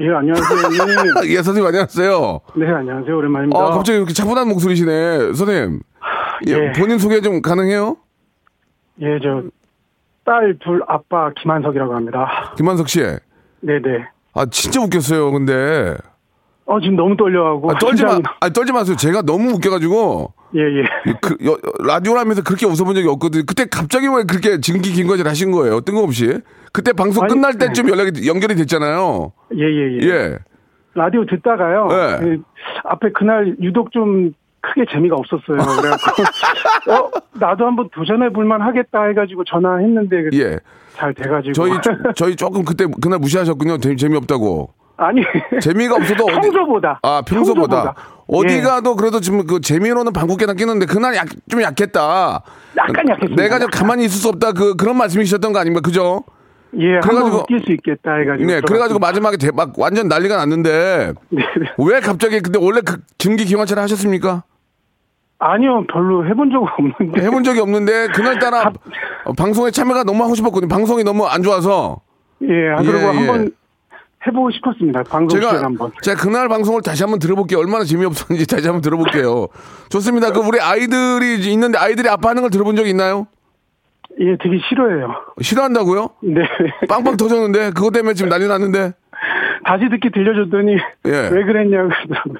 [0.00, 0.58] 예, 안녕하세요.
[1.26, 1.30] 예.
[1.34, 2.40] 예, 선생님 안녕하세요.
[2.56, 3.16] 네, 안녕하세요.
[3.16, 3.58] 오랜만입니다.
[3.58, 5.32] 아, 갑자기 이렇게 차분한 목소리시네.
[5.34, 5.80] 선생님.
[6.48, 6.72] 예, 예.
[6.72, 7.96] 본인 소개 좀 가능해요?
[9.00, 9.42] 예, 저,
[10.24, 12.52] 딸 둘 아빠 김한석이라고 합니다.
[12.56, 13.00] 김한석 씨.
[13.60, 14.06] 네네.
[14.34, 15.96] 아, 진짜 웃겼어요, 근데.
[16.68, 17.70] 어, 지금 너무 떨려하고.
[17.70, 18.94] 아, 떨지 마, 아, 떨지 마세요.
[18.94, 20.34] 제가 너무 웃겨가지고.
[20.54, 21.14] 예, 예.
[21.22, 21.36] 그,
[22.18, 23.44] 하면서 그렇게 웃어본 적이 없거든요.
[23.46, 25.80] 그때 갑자기 왜 그렇게 증기 긴거지를 하신 거예요?
[25.80, 26.40] 뜬금없이.
[26.72, 27.66] 그때 방송 아니, 끝날 네.
[27.68, 29.32] 때쯤 연락이, 연결이 됐잖아요.
[29.56, 30.06] 예, 예, 예.
[30.06, 30.38] 예.
[30.94, 31.86] 라디오 듣다가요.
[31.88, 32.18] 네.
[32.18, 32.42] 그
[32.84, 35.56] 앞에 그날 유독 좀 크게 재미가 없었어요.
[35.80, 36.22] 그래갖고,
[36.92, 40.58] 어, 나도 한번 도전해 볼만 하겠다 해가지고 전화했는데 그 예.
[40.96, 41.52] 잘 돼가지고.
[41.54, 41.72] 저희,
[42.14, 43.78] 저희 조금 그때, 그날 무시하셨군요.
[43.78, 44.74] 재- 재미없다고.
[44.98, 45.22] 아니.
[45.60, 46.98] 재미가 없어도 어디- 평소보다.
[47.02, 47.94] 아, 평소보다.
[48.26, 48.60] 어디 예.
[48.60, 52.42] 가도 그래도 지금 그 재미로는 방귀깨나 끼는데 그날 약, 좀 약했다.
[52.76, 53.42] 약간 약했습니다.
[53.42, 54.52] 내가 좀 가만히 있을 수 없다.
[54.52, 55.80] 그, 그런 말씀이셨던 거 아닙니까?
[55.82, 56.24] 그죠?
[56.78, 58.46] 예, 그래가지고- 웃길 수 있겠다 해가지고.
[58.46, 61.42] 네, 그래가지고 마지막에 대박 완전 난리가 났는데 네.
[61.78, 64.42] 왜 갑자기 근데 원래 그 증기 기관차를 하셨습니까?
[65.38, 66.66] 아니요, 별로 해본 적은
[66.98, 67.22] 없는데.
[67.24, 68.72] 해본 적이 없는데 그날따라
[69.24, 70.68] 어, 방송에 참여가 너무 하고 싶었거든요.
[70.68, 72.00] 방송이 너무 안 좋아서
[72.42, 73.06] 예, 아, 그리고 예, 예.
[73.06, 73.50] 한번
[74.28, 75.02] 해보고 싶었습니다.
[75.04, 75.90] 방송 시간 제가 한번.
[76.02, 77.58] 제가 그날 방송을 다시 한번 들어볼게요.
[77.58, 79.48] 얼마나 재미없었는지 다시 한번 들어볼게요.
[79.90, 80.32] 좋습니다.
[80.32, 83.26] 그 우리 아이들이 있는데 아이들이 아빠 하는 걸 들어본 적 있나요?
[84.20, 85.14] 예, 되게 싫어해요.
[85.40, 86.10] 싫어한다고요?
[86.22, 86.42] 네.
[86.88, 88.92] 빵빵 터졌는데 그것 때문에 지금 난리 났는데
[89.64, 90.72] 다시 듣기 들려줬더니
[91.06, 91.10] 예.
[91.32, 91.90] 왜 그랬냐고.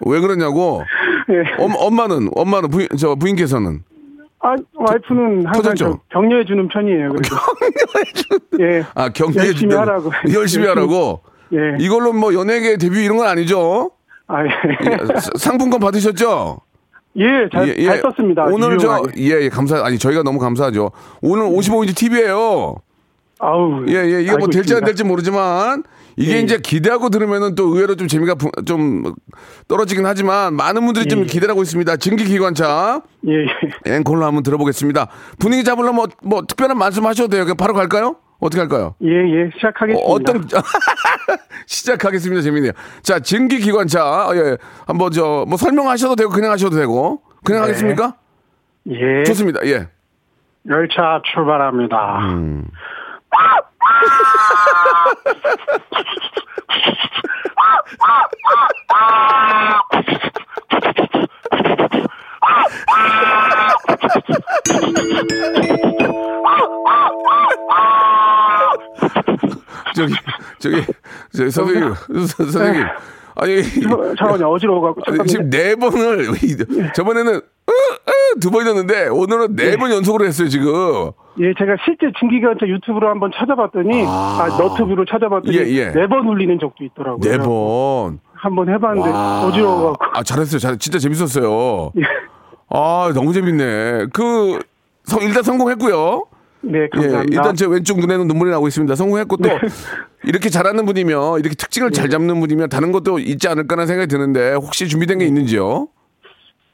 [0.06, 0.82] 왜 그러냐고?
[1.30, 1.62] 예.
[1.62, 3.82] 엄, 엄마는 엄마는 부인 저 부인께서는
[4.40, 5.74] 아, 와이프는 항상
[6.10, 7.10] 격려해 주는 편이에요.
[7.10, 7.36] 그래서
[8.60, 8.82] 예.
[8.94, 9.80] 아 경리해 열심히 준다고.
[9.82, 10.10] 하라고.
[10.32, 11.20] 열심히 하라고.
[11.52, 11.76] 예.
[11.78, 13.90] 이걸로 뭐 연예계 데뷔 이런 건 아니죠?
[14.26, 14.48] 아, 예.
[14.84, 16.60] 예, 사- 상품권 받으셨죠?
[17.16, 18.44] 예, 잘, 잘 썼습니다.
[18.44, 19.02] 오늘 저.
[19.16, 20.90] 예, 예, 감사, 아니, 저희가 너무 감사하죠.
[21.22, 22.76] 오늘 55인치 TV에요.
[23.40, 23.84] 아우.
[23.88, 24.86] 예, 예, 이게 뭐 될지 안 있습니다.
[24.86, 25.84] 될지 모르지만,
[26.16, 29.14] 이게 예, 이제 기대하고 들으면은 또 의외로 좀 재미가 부- 좀
[29.68, 31.26] 떨어지긴 하지만, 많은 분들이 좀 예, 예.
[31.26, 31.96] 기대를 하고 있습니다.
[31.96, 33.02] 증기기관차.
[33.28, 33.32] 예,
[33.86, 33.94] 예.
[33.96, 35.08] 앵콜로 한번 들어보겠습니다.
[35.38, 37.44] 분위기 잡으려면 뭐, 뭐 특별한 말씀 하셔도 돼요.
[37.44, 38.16] 그냥 바로 갈까요?
[38.40, 38.94] 어떻게 할까요?
[39.02, 39.50] 예, 예.
[39.56, 40.06] 시작하겠습니다.
[40.06, 40.46] 어, 어떤
[41.66, 42.42] 시작하겠습니다.
[42.42, 42.72] 재밌네요.
[43.02, 44.56] 자, 증기 기관차 예.
[44.86, 47.68] 한번 저 뭐 설명하셔도 되고 그냥 하셔도 되고 그냥 네.
[47.68, 48.14] 하겠습니까?
[48.90, 49.24] 예.
[49.24, 49.60] 좋습니다.
[49.66, 49.88] 예.
[50.68, 52.18] 열차 출발합니다.
[52.28, 52.64] 음.
[69.94, 70.14] 저기
[70.58, 70.82] 저기
[71.32, 72.84] 저기 선생님 선- 선생님
[73.40, 74.48] 아니 저- 잠깐만요.
[74.52, 75.00] 어지러워갖고.
[75.06, 75.26] 아니.
[75.28, 76.26] 지금 네 번을
[76.94, 81.12] 저번에는 으, 으, 두 번이었는데 오늘은 네번 연속으로 했어요 지금.
[81.38, 85.90] 예, 제가 실제 증기기관차 유튜브로 한번 찾아봤더니, 아, 너튜브로 찾아봤더니, 예, 예.
[85.92, 87.20] 네번 울리는 적도 있더라고요.
[87.30, 88.18] 네 번.
[88.34, 89.44] 한번 해봤는데, 와.
[89.46, 90.18] 어지러워갖고.
[90.18, 90.58] 아 잘했어요.
[90.58, 91.92] 잘 진짜 재밌었어요.
[91.96, 92.02] 예.
[92.70, 94.06] 아 너무 재밌네.
[94.12, 94.58] 그
[95.04, 96.26] 성, 일단 성공했고요.
[96.60, 97.22] 네, 예, 감사합니다.
[97.22, 97.26] 네.
[97.36, 98.94] 일단 제 왼쪽 눈에는 눈물이 나고 있습니다.
[98.94, 99.48] 성공했고 또
[100.24, 101.94] 이렇게 잘하는 분이면 이렇게 특징을 네.
[102.00, 105.28] 잘 잡는 분이면 다른 것도 있지 않을까라는 생각이 드는데 혹시 준비된 게 네.
[105.28, 105.88] 있는지요?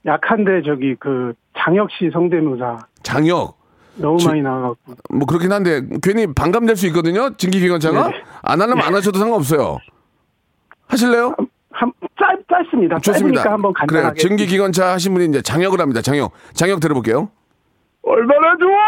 [0.06, 2.76] 약한데, 저기, 그, 장혁 씨 성대모사.
[3.02, 3.56] 장혁.
[3.96, 4.94] 너무 지- 많이 나와갖고.
[5.10, 7.30] 뭐 그렇긴 한데 괜히 반감될 수 있거든요.
[7.36, 8.22] 진기기관차가 네.
[8.42, 9.78] 안 하려면 안 하셔도 상관없어요.
[10.88, 11.34] 하실래요?
[11.74, 12.98] 한, 짧, 짧습니다.
[13.00, 13.42] 좋습니다.
[13.42, 13.86] 짧으니까 한번 그래요.
[14.04, 14.20] 간단하게.
[14.20, 16.00] 증기기관차 하신 분이 이제 장혁을 합니다.
[16.00, 16.32] 장혁.
[16.54, 17.28] 장혁 들어볼게요.
[18.02, 18.78] 얼마나 좋아!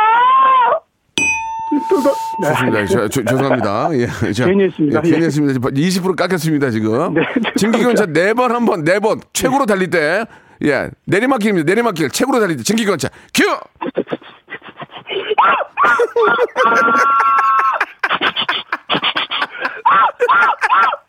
[2.40, 2.49] 네.
[2.49, 2.87] 좋습니다.
[2.87, 3.88] 저, 저, 죄송합니다.
[3.94, 5.01] 예, 자, 괜히 했습니다.
[5.05, 5.27] 예, 괜히 예.
[5.27, 5.68] 했습니다.
[5.68, 7.14] 20% 깎였습니다, 지금.
[7.14, 7.22] 네,
[7.57, 10.25] 증기기관차 네 번, 한 번, 네 번, 최고로 달릴 때,
[10.64, 11.66] 예, 내리막길입니다.
[11.66, 13.44] 내리막길, 최고로 달릴 때, 증기기관차, 큐!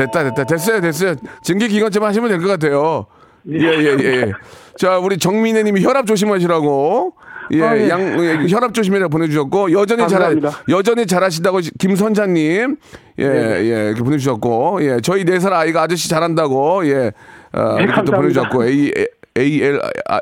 [0.00, 0.44] 아, 됐다, 됐다.
[0.44, 1.14] 됐어요, 됐어요.
[1.42, 3.06] 증기기관차만 하시면 될 것 같아요.
[3.50, 4.32] 예, 예, 예, 예.
[4.76, 7.14] 자, 우리 정민혜 님이 혈압 조심하시라고.
[7.52, 7.88] 예, 아, 예.
[7.88, 10.50] 양, 예, 혈압 조심해라고 보내주셨고, 여전히 잘, 감사합니다.
[10.68, 12.76] 여전히 잘하신다고 김선자님,
[13.18, 13.64] 예, 네.
[13.64, 17.12] 예, 이렇게 보내주셨고, 예, 저희 네 살 아이가 아저씨 잘한다고, 예,
[17.52, 18.12] 어, 네, 이렇게 또.
[18.12, 18.92] 보내주셨고, A,
[19.36, 20.20] A, L, 아,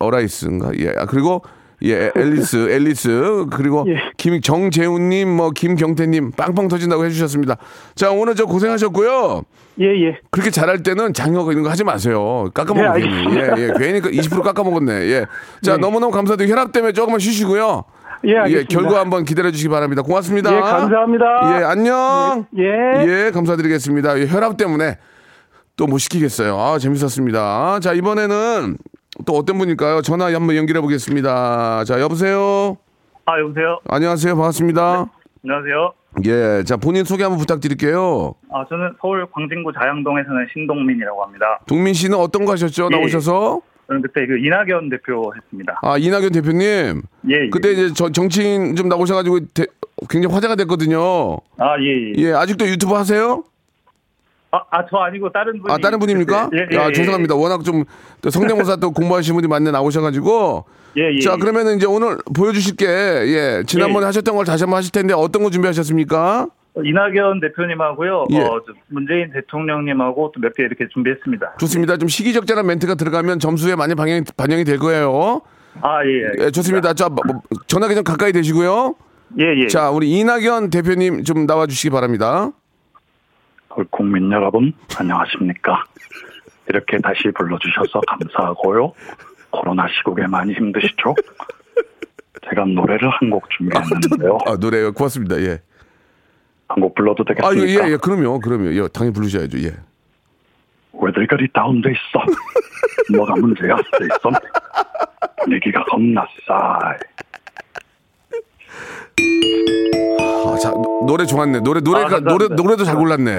[0.00, 1.42] 어라이스인가, 예, 아, 그리고,
[1.82, 3.46] 예, 앨리스, 앨리스.
[3.50, 3.94] 그리고 예.
[4.16, 7.56] 김 정재훈님, 뭐, 김경태님, 빵빵 터진다고 해주셨습니다.
[7.94, 9.42] 자, 오늘 저 고생하셨고요.
[9.80, 10.18] 예, 예.
[10.30, 12.50] 그렇게 잘할 때는 장혁 이런 거 하지 마세요.
[12.52, 13.00] 괜히.
[13.00, 13.58] 예, 알겠습니다.
[13.60, 13.72] 예.
[13.78, 14.92] 괜히 그20% 깎아먹었네.
[15.10, 15.26] 예.
[15.62, 15.78] 자, 네.
[15.78, 17.84] 너무너무 감사드리고 혈압 때문에 조금만 쉬시고요.
[18.24, 18.68] 예, 알겠습니다.
[18.68, 20.02] 결과 한번 기다려 주시기 바랍니다.
[20.02, 20.54] 고맙습니다.
[20.54, 21.24] 예, 감사합니다.
[21.60, 22.44] 예, 안녕.
[22.58, 23.26] 예.
[23.26, 24.18] 예, 감사드리겠습니다.
[24.20, 24.98] 예, 혈압 때문에
[25.76, 26.58] 또 못 시키겠어요.
[26.58, 27.80] 아, 재밌었습니다.
[27.80, 28.76] 자, 이번에는
[29.26, 30.02] 또 어떤 분일까요?
[30.02, 31.84] 전화 한번 연결해 보겠습니다.
[31.84, 32.76] 자, 여보세요?
[33.26, 33.78] 아 여보세요.
[33.88, 34.34] 안녕하세요.
[34.36, 35.06] 반갑습니다.
[35.44, 35.92] 안녕하세요.
[36.26, 38.34] 예, 자, 본인 소개 한번 부탁드릴게요.
[38.52, 41.60] 아 저는 서울 광진구 자양동에 사는 신동민이라고 합니다.
[41.66, 42.88] 동민 씨는 어떤 거 하셨죠?
[42.92, 42.96] 예.
[42.96, 43.60] 나오셔서?
[43.86, 45.78] 저는 그때 그 이낙연 대표 했습니다.
[45.82, 47.02] 아, 이낙연 대표님.
[47.30, 47.48] 예, 예.
[47.50, 49.66] 그때 이제 저, 정치인 좀 나오셔가지고 대-
[50.08, 51.36] 굉장히 화제가 됐거든요.
[51.58, 52.12] 아 예.
[52.16, 52.28] 예.
[52.28, 53.44] 예, 아직도 유튜브 하세요?
[54.52, 55.72] 아, 아, 저 아니고 다른 분이.
[55.72, 56.50] 아, 다른 분입니까?
[56.54, 56.92] 예, 예, 야, 예.
[56.92, 57.34] 죄송합니다.
[57.36, 57.84] 워낙 좀
[58.28, 60.64] 성대모사 또 공부하신 분이 많네 나오셔가지고.
[60.96, 61.20] 예, 예.
[61.20, 64.06] 자, 그러면 이제 오늘 보여주실 게, 예, 지난번에 예.
[64.06, 66.48] 하셨던 걸 다시 한번 하실 텐데 어떤 거 준비하셨습니까?
[66.74, 68.26] 어, 이낙연 대표님하고요.
[68.32, 68.40] 예.
[68.40, 71.54] 어, 저 문재인 대통령님하고 또 몇 개 이렇게 준비했습니다.
[71.58, 71.96] 좋습니다.
[71.96, 75.42] 좀 시기적절한 멘트가 들어가면 점수에 많이 반영이, 반영이 될 거예요.
[75.82, 76.44] 아 예.
[76.46, 76.92] 예, 좋습니다.
[76.94, 78.94] 자, 뭐, 뭐, 전화기 좀 가까이 대시고요.
[79.38, 79.66] 예 예.
[79.68, 82.50] 자, 우리 이낙연 대표님 좀 나와 주시기 바랍니다.
[83.90, 85.84] 국민 여러분 안녕하십니까
[86.68, 88.92] 이렇게 다시 불러주셔서 감사하고요
[89.50, 91.14] 코로나 시국에 많이 힘드시죠
[92.48, 94.92] 제가 노래를 한 곡 준비했는데요 아, 노래요.
[94.92, 95.40] 고맙습니다.
[95.40, 95.60] 예.
[96.68, 98.40] 한 곡 불러도 아, 되겠습니까 예, 예, 그럼요.
[98.40, 98.72] 그럼요.
[98.74, 99.58] 예, 당연히 부르셔야죠.
[99.58, 99.72] 예.
[100.92, 102.24] 왜들 그리 다운돼 있어
[103.16, 104.32] 뭐가 문제야 say something
[105.42, 106.78] 분위기가 겁나 싸
[110.46, 111.60] 아, 자, 노- 노래 좋았네.
[111.60, 112.20] 노래, 노래가, 아.
[112.20, 113.30] 노래, 노래도 잘 골랐네.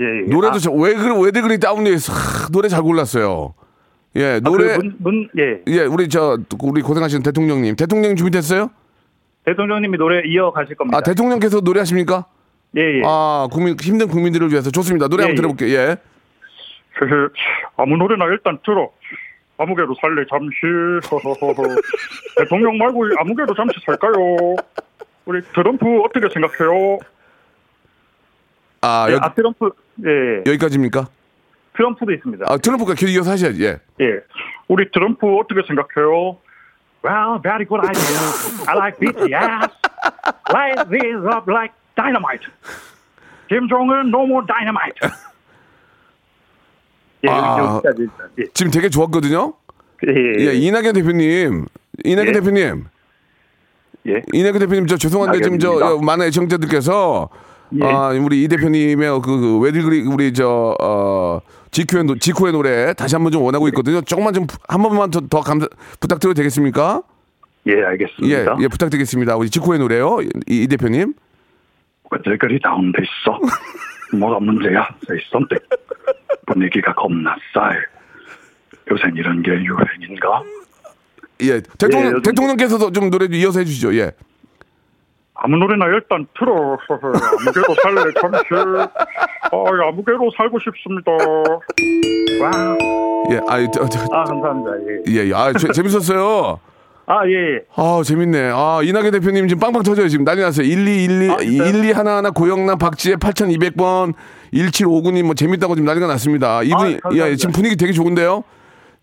[0.00, 0.30] 예, 예.
[0.30, 2.12] 노래도 아, 저, 왜, 그, 왜들 그리 다운돼 있어.
[2.12, 3.54] 하, 노래 잘 골랐어요.
[4.16, 4.76] 예, 아, 노래.
[4.76, 5.60] 그 문, 문, 예.
[5.66, 7.76] 예, 우리 저, 우리 고생하시는 대통령님.
[7.76, 8.70] 대통령 준비됐어요?
[9.44, 10.98] 대통령님이 노래 이어 가실 겁니다.
[10.98, 12.26] 아, 대통령께서 노래하십니까?
[12.76, 13.02] 예, 예.
[13.04, 14.70] 아, 국민, 힘든 국민들을 위해서.
[14.70, 15.08] 좋습니다.
[15.08, 15.76] 노래 예, 한번 들어볼게요.
[15.76, 15.96] 예.
[17.76, 18.90] 아무 노래나 일단 들어
[19.56, 20.56] 아무개로 살래 잠시
[22.36, 24.56] 대통령 말고 아무개로 잠시 살까요
[25.26, 26.98] 우리 트럼프 어떻게 생각해요
[28.82, 29.70] 아, 예, 여기, 아 트럼프
[30.06, 30.38] 예, 예.
[30.46, 31.08] 여기까지입니까?
[31.76, 32.46] 트럼프도 있습니다.
[32.48, 33.64] 아, 트럼프가 계속 이어서 하셔야지.
[33.64, 33.78] 예.
[34.00, 34.20] 예
[34.68, 36.38] 우리 트럼프 어떻게 생각해요
[37.02, 38.20] Well, very good idea.
[38.68, 39.70] I like BTS.
[40.52, 42.44] Light this up like dynamite.
[43.48, 45.00] Jong-un, no more dynamite.
[47.24, 47.80] 예, 아.
[47.82, 48.08] 여기까지.
[48.38, 48.44] 예.
[48.52, 49.54] 지금 되게 좋았거든요.
[50.08, 50.46] 예, 예.
[50.48, 51.66] 예, 이낙연 대표님.
[52.04, 52.32] 이낙연 예.
[52.32, 52.86] 대표님.
[54.08, 54.22] 예.
[54.32, 57.28] 이낙연 대표님, 저 죄송한데 지금 저 많은 애청자들께서
[57.80, 57.84] 예.
[57.84, 62.92] 아, 우리 이 대표님의 그, 그 왜들 그리 우리 저 어, 지코의 노, 지코의 노래
[62.94, 64.00] 다시 한번 좀 원하고 있거든요.
[64.00, 65.66] 조금만 좀 한 번만 더, 더 감사
[66.00, 67.02] 부탁드려도 되겠습니까?
[67.68, 68.56] 예, 예, 알겠습니다.
[68.60, 69.36] 예, 부탁드리겠습니다.
[69.36, 70.18] 우리 지코의 노래요.
[70.22, 71.14] 이, 이 대표님.
[72.10, 73.38] 왜들 그리 다운돼 있어?
[74.18, 74.88] 뭐가 문제야?
[75.28, 75.64] Something.
[76.46, 77.76] 분위기가 겁나 싸해.
[78.90, 80.42] 요새 이런 게 유행인가?
[81.42, 83.94] 예, 대통령 예, 요즘- 대통령께서도 좀 노래 좀 이어서 해주시죠.
[83.96, 84.12] 예.
[85.34, 86.52] 아무 노래나 일단 틀어.
[86.54, 88.44] 아무개로 살래 잠시.
[89.52, 91.12] 아, 아무개로 살고 싶습니다.
[92.42, 92.76] 와.
[93.30, 94.70] 예, 아, 저, 저, 아, 감사합니다.
[95.08, 95.12] 예.
[95.22, 95.34] 예, 예.
[95.34, 96.60] 아, 재- 재밌었어요.
[97.06, 97.60] 아, 예, 예.
[97.74, 98.50] 아, 재밌네.
[98.54, 100.08] 아, 이낙연 대표님 지금 빵빵 터져요.
[100.08, 100.66] 지금 난리 났어요.
[100.66, 101.66] 1212, 아, 진짜요?
[101.68, 104.12] 12 하나하나 고영남 박지혜 8200번
[104.52, 106.62] 1759님 뭐 재밌다고 지금 난리가 났습니다.
[106.62, 107.10] 이분이, 아.
[107.14, 108.44] 예, 지금 분위기 되게 좋은데요?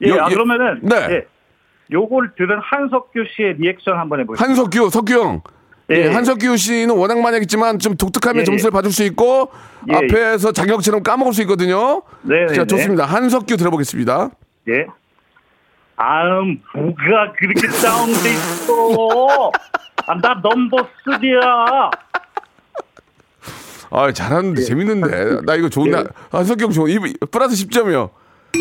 [0.06, 0.95] 예, 요- 아, 예, 그러면은 네.
[1.10, 1.26] 예.
[1.91, 4.43] 요걸 들은 한석규 씨의 리액션 한번 해보시죠.
[4.43, 5.41] 한석규, 석규 형.
[5.89, 6.08] 예, 예.
[6.10, 9.52] 한석규 씨는 워낙 많이 했지만 좀 독특하면 예, 점수를 받을 수 있고
[9.89, 12.02] 예, 앞에서 자격처럼 까먹을 수 있거든요.
[12.23, 12.67] 네, 네, 자, 네.
[12.67, 13.06] 좋습니다.
[13.06, 14.30] 한석규 들어보겠습니다.
[14.69, 14.86] 예.
[15.95, 19.52] 아음, 뭐가 그렇게 다운돼 있어?
[20.08, 21.89] 아, 나 넘버 쓰리야.
[23.89, 25.41] 아, 잘하는데 재밌는데.
[25.45, 26.00] 나 이거 좋은데.
[26.00, 26.04] 예.
[26.32, 26.91] 한석규 형 좋은.
[26.91, 27.00] 이
[27.32, 28.10] 플러스 10점이요.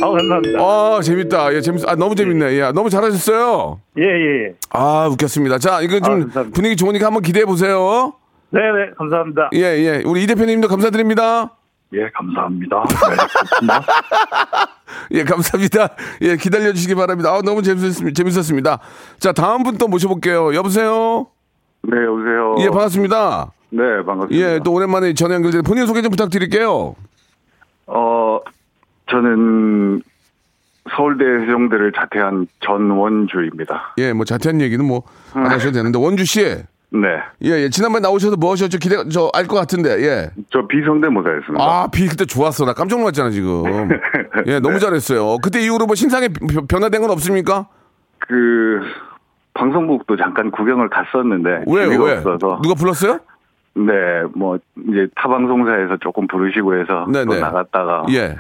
[0.02, 0.59] 아, 감사합니다.
[0.61, 1.54] 아, 재밌다.
[1.54, 1.87] 예, 재밌어.
[1.88, 2.52] 아, 너무 재밌네.
[2.54, 3.80] 예, 너무 잘하셨어요.
[3.98, 4.54] 예, 예.
[4.70, 5.59] 아, 웃겼습니다.
[5.59, 6.44] 자, 이거 좀 아.
[6.52, 8.12] 분위기 좋으니까 한번 기대해 보세요.
[8.50, 9.50] 네, 네, 감사합니다.
[9.54, 10.02] 예, 예.
[10.04, 11.50] 우리 이 대표님도 감사드립니다.
[11.94, 12.82] 예, 감사합니다.
[12.82, 13.87] 크리스마스.
[15.12, 15.88] 예, 감사합니다.
[16.22, 17.30] 예, 기다려 주시기 바랍니다.
[17.35, 18.14] 아, 너무 재밌었습니다.
[18.14, 18.78] 재밌었습니다.
[19.18, 20.54] 자, 다음 분 또 모셔볼게요.
[20.54, 21.26] 여보세요?
[21.82, 22.54] 네, 여보세요.
[22.61, 23.52] 예, 반갑습니다.
[23.70, 24.35] 네, 반갑습니다.
[24.54, 26.94] 예, 또 오랜만에 전화 연결돼 본인 소개 좀 부탁드릴게요.
[27.88, 28.40] 어,
[29.11, 30.03] 저는
[30.97, 33.95] 서울대 세종대를 자퇴한 전원주입니다.
[33.99, 35.03] 예, 뭐 자세한 얘기는 뭐
[35.35, 36.45] 안 하셔도 되는데 원주 씨.
[36.90, 37.09] 네.
[37.45, 37.69] 예, 예.
[37.69, 38.79] 지난번에 나오셔서 뭐 하셨죠?
[38.79, 39.90] 기대 저 알 것 같은데.
[40.03, 40.31] 예.
[40.51, 41.62] 저 비성대모사였습니다.
[41.62, 42.64] 아, 비 그때 좋았어.
[42.64, 43.64] 나 깜짝 놀랐잖아, 지금.
[44.47, 45.38] 예, 너무 잘했어요.
[45.42, 47.66] 그때 이후로 뭐 신상에 변- 변화된 건 없습니까?
[48.21, 48.81] 그
[49.55, 51.64] 방송국도 잠깐 구경을 갔었는데?
[51.66, 52.12] 재미가 왜?
[52.19, 53.19] 없어서 누가 불렀어요?
[53.75, 53.92] 네,
[54.35, 54.57] 뭐
[54.88, 57.40] 이제 타 방송사에서 조금 부르시고 해서 또 네네.
[57.40, 58.37] 나갔다가 예.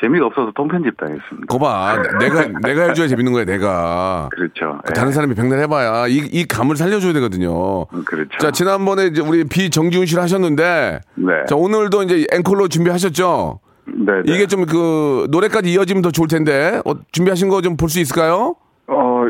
[0.00, 1.46] 재미가 없어서 통편집 당했습니다.
[1.48, 2.02] 거봐.
[2.20, 4.28] 내가, 내가 해줘야 재밌는 거야, 내가.
[4.32, 4.78] 그렇죠.
[4.84, 7.86] 그 다른 사람이 백날 해봐야 이, 이 감을 살려줘야 되거든요.
[8.04, 8.38] 그렇죠.
[8.38, 11.00] 자, 지난번에 이제 우리 비정지훈 씨를 하셨는데.
[11.16, 11.32] 네.
[11.48, 13.60] 자, 오늘도 이제 앵콜로 준비하셨죠?
[13.86, 14.12] 네.
[14.26, 16.80] 이게 좀 그 노래까지 이어지면 더 좋을 텐데.
[16.84, 18.54] 어, 준비하신 거 좀 볼 수 있을까요?
[18.86, 19.24] 어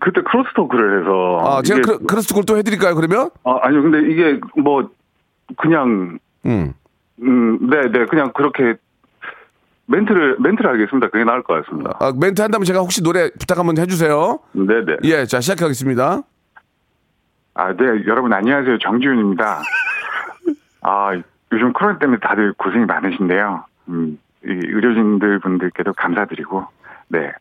[0.00, 3.30] 그때 크로스토크를 해서 아, 제가 이게- 크로, 크로스 골또 해드릴까요, 그러면?
[3.44, 3.82] 아, 아니요.
[3.82, 4.88] 근데 이게 뭐
[5.56, 6.72] 그냥 음.
[7.22, 8.06] 음, 네, 네.
[8.06, 8.74] 그냥 그렇게
[9.86, 11.08] 멘트를 멘트를 하겠습니다.
[11.08, 11.96] 그게 나을 것 같습니다.
[12.00, 14.38] 아, 멘트 한다면 제가 혹시 노래 부탁 한번 해주세요.
[14.52, 14.96] 네, 네.
[15.04, 16.22] 예, 자, 시작하겠습니다.
[17.54, 17.84] 아, 네.
[18.06, 18.78] 여러분 안녕하세요.
[18.78, 19.62] 정지훈입니다.
[20.82, 21.10] 아,
[21.52, 23.64] 요즘 코로나 때문에 다들 고생이 많으신데요.
[23.88, 26.64] 음, 이 의료진들 분들께도 감사드리고,
[27.08, 27.32] 네.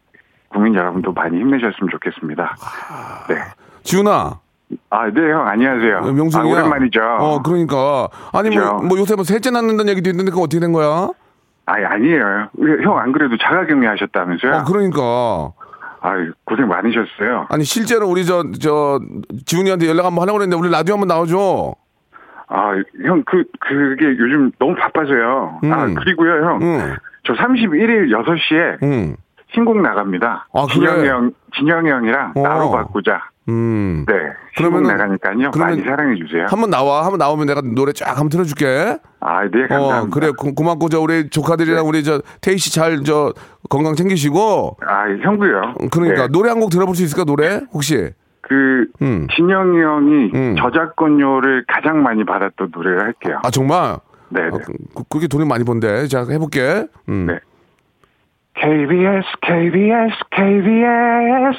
[0.49, 2.55] 국민 여러분도 많이 힘내셨으면 좋겠습니다.
[3.27, 3.35] 네.
[3.83, 4.39] 지훈아.
[4.89, 5.97] 아, 네, 형, 안녕하세요.
[6.03, 6.43] 어, 명숙이야.
[6.43, 7.01] 아, 오랜만이죠.
[7.19, 8.07] 어, 그러니까.
[8.33, 8.73] 아니, 뭐.
[8.83, 11.09] 뭐 요새 뭐 셋째 낳는다는 얘기도 있는데 그거 어떻게 된 거야?
[11.65, 12.49] 아니, 아니에요.
[12.83, 14.53] 형, 안 그래도 자가 격리 하셨다면서요?
[14.53, 15.51] 어, 그러니까.
[16.01, 17.47] 아유, 고생 많으셨어요.
[17.49, 18.99] 아니, 실제로 우리 저, 저,
[19.45, 21.75] 지훈이한테 연락 한번 하려고 그랬는데 우리 라디오 한번 나와줘.
[22.47, 22.73] 아,
[23.05, 25.59] 형, 그, 그게 요즘 너무 바빠서요.
[25.71, 25.95] 아, 음.
[25.95, 26.59] 그리고요, 형.
[26.61, 26.95] 응.
[27.23, 29.15] 저 31일 6시에 응.
[29.53, 30.47] 신곡 나갑니다.
[30.53, 31.09] 아, 진영이 그래?
[31.09, 32.41] 형, 진영이 형이랑 어.
[32.41, 33.29] 나로 바꾸자.
[33.49, 34.05] 음.
[34.07, 34.13] 네.
[34.57, 35.51] 신곡 그러면은- 나가니까요.
[35.51, 36.45] 그러면 많이 사랑해 주세요.
[36.47, 37.03] 한번 나와.
[37.03, 38.97] 한번 나오면 내가 노래 쫙 한번 틀어줄게.
[39.19, 40.01] 아, 네, 감사합니다.
[40.01, 40.31] 어, 그래.
[40.37, 43.33] 고, 고맙고, 저, 우리 조카들이랑 우리 저, 태희 씨 잘, 저,
[43.69, 44.77] 건강 챙기시고.
[44.85, 45.75] 아, 형도요.
[45.91, 46.27] 그러니까, 네.
[46.31, 47.61] 노래 한 곡 들어볼 수 있을까, 노래?
[47.73, 48.11] 혹시?
[48.41, 49.27] 그, 음.
[49.35, 53.39] 진영이 형이 저작권료를 가장 많이 받았던 노래를 할게요.
[53.43, 53.97] 아, 정말?
[54.29, 56.07] 네, 아, 그, 그렇게 돈이 많이 번대.
[56.07, 56.87] 자, 해볼게.
[57.09, 57.27] 음.
[57.29, 57.39] 네.
[58.55, 61.57] KBS, KBS, KBS,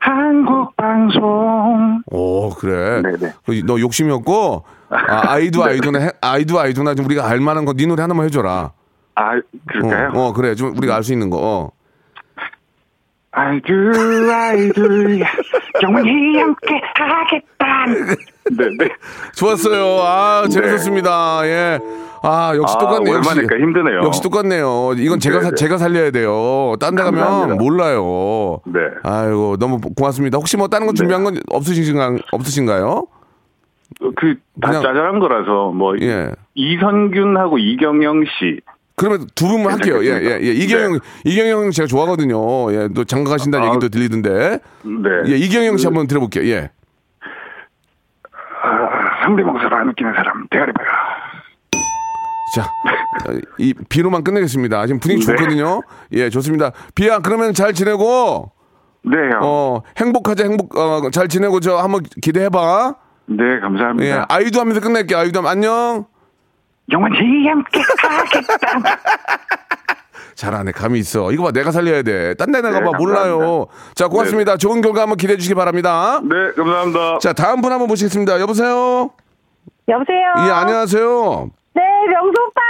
[0.00, 2.02] 한국방송.
[2.10, 3.02] 오, 그래.
[3.02, 3.32] 네네.
[3.46, 7.86] 그, 너 욕심이 없고, 아, 아이도 아이도나, 해- 아이도 아이도나 좀 우리가 알만한 거, 네
[7.86, 8.72] 노래 하나만 해줘라.
[9.16, 10.10] 아, 그럴까요?
[10.14, 10.54] 어, 어, 그래.
[10.54, 11.38] 좀 우리가 알 수 있는 거.
[11.40, 11.70] 어.
[13.36, 13.72] 아이두,
[14.32, 15.18] 아이두,
[15.82, 17.86] 영원히 함께 하겠다.
[18.56, 18.88] 네, 네.
[19.34, 20.02] 좋았어요.
[20.04, 21.40] 아, 재밌었습니다.
[21.46, 21.78] 예.
[22.26, 23.16] 아, 역시 아, 똑같네요.
[23.16, 24.00] 역시, 오랜만이니까 힘드네요.
[24.04, 24.92] 역시 똑같네요.
[24.96, 25.54] 이건 제가, 사- 네네.
[25.56, 26.74] 제가 살려야 돼요.
[26.80, 27.62] 딴 데 가면 감사합니다.
[27.62, 28.60] 몰라요.
[28.66, 28.80] 네.
[29.02, 30.38] 아이고, 너무 고맙습니다.
[30.38, 33.06] 혹시 뭐 다른 거 준비한 건 없으신가, 없으신가요?
[34.16, 36.30] 그, 다 그냥- 짜잘한 거라서, 뭐, 예.
[36.54, 38.60] 이선균하고 이경영 씨.
[38.96, 40.04] 그러면 두 분만 할게요.
[40.04, 40.50] 예, 예, 예.
[40.52, 42.72] 이경영, 이경영 제가 좋아하거든요.
[42.72, 43.70] 예, 또 장가 가신다는 네.
[43.70, 44.58] 아, 얘기도 들리던데.
[44.84, 45.10] 네.
[45.32, 46.44] 예, 이경영 씨 한번 들어볼게요.
[46.50, 46.70] 예.
[48.62, 50.86] 아, 상대방사를 안 웃기는 사람, 대가리 봐요.
[52.54, 54.86] 자, 어, 이 비로만 끝내겠습니다.
[54.86, 55.34] 지금 분위기 네.
[55.34, 55.80] 좋거든요.
[56.12, 56.72] 예, 좋습니다.
[56.94, 58.52] 비야, 그러면 잘 지내고,
[59.04, 59.40] 네, 형.
[59.42, 62.94] 어, 행복하자, 행복, 어, 잘 지내고 저 한번 기대해봐.
[63.26, 64.04] 네, 감사합니다.
[64.04, 65.18] 예, I do 하면서 끝낼게요.
[65.18, 66.04] I do 하면 안녕.
[66.92, 68.98] 영원히 함께 하겠다.
[70.34, 71.30] 잘하네, 감이 있어.
[71.32, 72.34] 이거 봐, 내가 살려야 돼.
[72.34, 73.66] 딴 데 나가 봐, 네, 몰라요.
[73.94, 74.56] 자, 고맙습니다.
[74.56, 76.20] 좋은 결과 한번 기대해 주시기 바랍니다.
[76.22, 77.18] 네, 감사합니다.
[77.20, 78.40] 자, 다음 분 한번 모시겠습니다.
[78.40, 79.10] 여보세요?
[79.88, 80.46] 여보세요?
[80.46, 81.50] 예, 안녕하세요.
[81.74, 82.60] 네, 명수 오빠!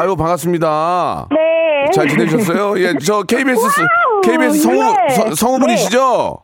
[0.00, 1.28] 아유, 반갑습니다.
[1.30, 1.90] 네.
[1.92, 2.78] 잘 지내셨어요?
[2.80, 5.08] 예, 저 KBS, 와우, KBS 성우, 네.
[5.14, 6.38] 서- 성우분이시죠?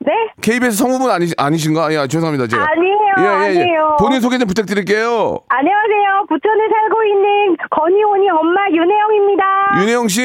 [0.00, 0.12] 네?
[0.42, 1.92] KBS 성우분 아니, 아니신가?
[1.94, 2.46] 예, 죄송합니다.
[2.48, 2.62] 제가.
[2.70, 3.60] 아니에요, 예, 예, 예.
[3.62, 3.96] 아니에요.
[3.98, 5.38] 본인 소개 좀 부탁드릴게요.
[5.48, 6.26] 안녕하세요.
[6.28, 9.44] 부천에 살고 있는 건희원이 엄마 윤혜영입니다.
[9.80, 10.22] 윤혜영 씨.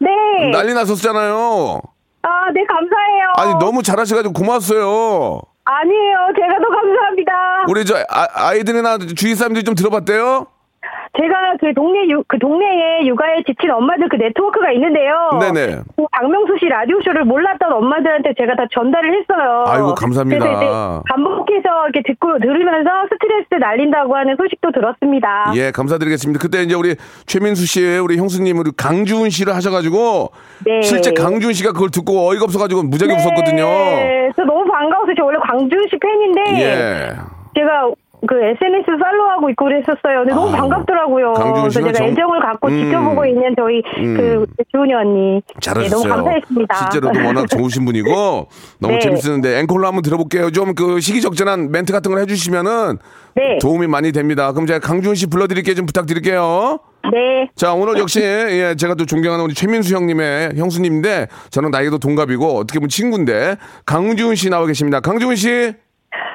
[0.00, 0.50] 네.
[0.52, 1.80] 난리 났었잖아요.
[2.24, 3.32] 아, 네, 감사해요.
[3.36, 5.40] 아니, 너무 잘하셔가지고 고마웠어요.
[5.64, 6.16] 아니에요.
[6.36, 7.64] 제가 더 감사합니다.
[7.68, 10.46] 우리 저 아, 아이들이나 주위 사람들이 좀 들어봤대요?
[11.18, 15.12] 제가 그 동네 유, 그 동네에 육아에 지친 엄마들 그 네트워크가 있는데요.
[15.40, 15.82] 네네.
[15.94, 19.64] 그 박명수 씨 라디오 쇼를 몰랐던 엄마들한테 제가 다 전달을 했어요.
[19.66, 20.38] 아이고, 감사합니다.
[20.42, 25.52] 그래서 반복해서 이렇게 듣고 들으면서 스트레스 날린다고 하는 소식도 들었습니다.
[25.54, 26.40] 예, 감사드리겠습니다.
[26.40, 26.96] 그때 이제 우리
[27.26, 30.30] 최민수 씨, 우리 형수님, 우리 강주훈 씨를 하셔가지고
[30.64, 30.80] 네.
[30.80, 33.64] 실제 강주훈 씨가 그걸 듣고 어이가 없어가지고 무지하게 웃었거든요.
[33.64, 37.12] 네, 저 너무 반가워서 저 원래 광준 씨 팬인데 예.
[37.54, 37.90] 제가
[38.26, 40.20] 그 SNS 팔로우하고 있고 그랬었어요.
[40.20, 41.32] 근데 너무 반갑더라고요.
[41.32, 42.84] 그래서 제가 정- 애정을 갖고 음.
[42.84, 44.16] 지켜보고 있는 저희 음.
[44.16, 46.02] 그 주은이 언니 잘하셨어요.
[46.02, 46.74] 네, 너무 감사했습니다.
[46.76, 48.46] 실제로도 워낙 좋으신 분이고
[48.80, 48.98] 너무 네.
[49.00, 50.50] 재밌었는데 앵콜로 한번 들어볼게요.
[50.50, 52.98] 좀 그 시기적절한 멘트 같은 걸 해주시면은
[53.34, 53.58] 네.
[53.60, 54.52] 도움이 많이 됩니다.
[54.52, 56.78] 그럼 제가 강준 씨 불러드릴게 좀 부탁드릴게요.
[57.12, 57.48] 네.
[57.56, 62.78] 자 오늘 역시 예, 제가 또 존경하는 우리 최민수 형님의 형수님인데 저는 나이도 동갑이고 어떻게
[62.78, 65.00] 보면 친구인데 강준 씨 나와 계십니다.
[65.00, 65.74] 강준 씨.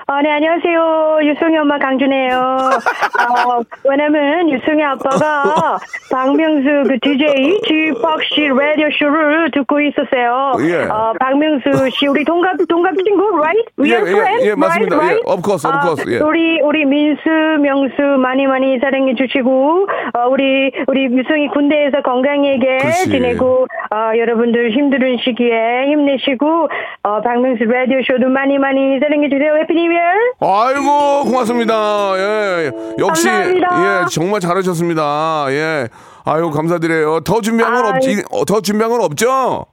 [0.08, 1.20] 아, 네, 안녕하세요.
[1.24, 2.36] 유승희 엄마 강준혜요.
[2.40, 5.78] 어, 왜냐면 유승희 아빠가
[6.12, 10.54] 박명수 그 DJ 지팍 씨 라디오 쇼를 듣고 있었어요.
[10.62, 10.86] 예.
[10.90, 13.66] 어, 박명수 씨 우리 동갑 동갑 친구, right?
[13.78, 14.96] We 예, are 예, friends, 예, 맞습니다.
[14.98, 15.22] right?
[15.28, 16.20] 예, of course, of 아, course, 예.
[16.20, 17.30] 우리 우리 민수
[17.62, 22.78] 명수 많이 많이 사랑해 주시고 어, 우리 우리 유성이 군대에서 건강하게.
[23.12, 26.70] 지내고 어, 여러분들 힘든 시기에 힘내시고
[27.04, 29.54] 어, 박명수 라디오 쇼도 많이 많이 사랑해 주세요.
[29.68, 30.00] Happy New Year.
[30.40, 32.14] 아이고 고맙습니다.
[32.18, 33.68] 예, 역시 감사합니다.
[34.04, 35.46] 예 정말 잘하셨습니다.
[35.50, 35.88] 예,
[36.26, 37.22] 아유 감사드려요.
[37.22, 38.24] 더 준비한 건 없지?
[38.32, 39.66] 어, 더 준비한 건 없죠?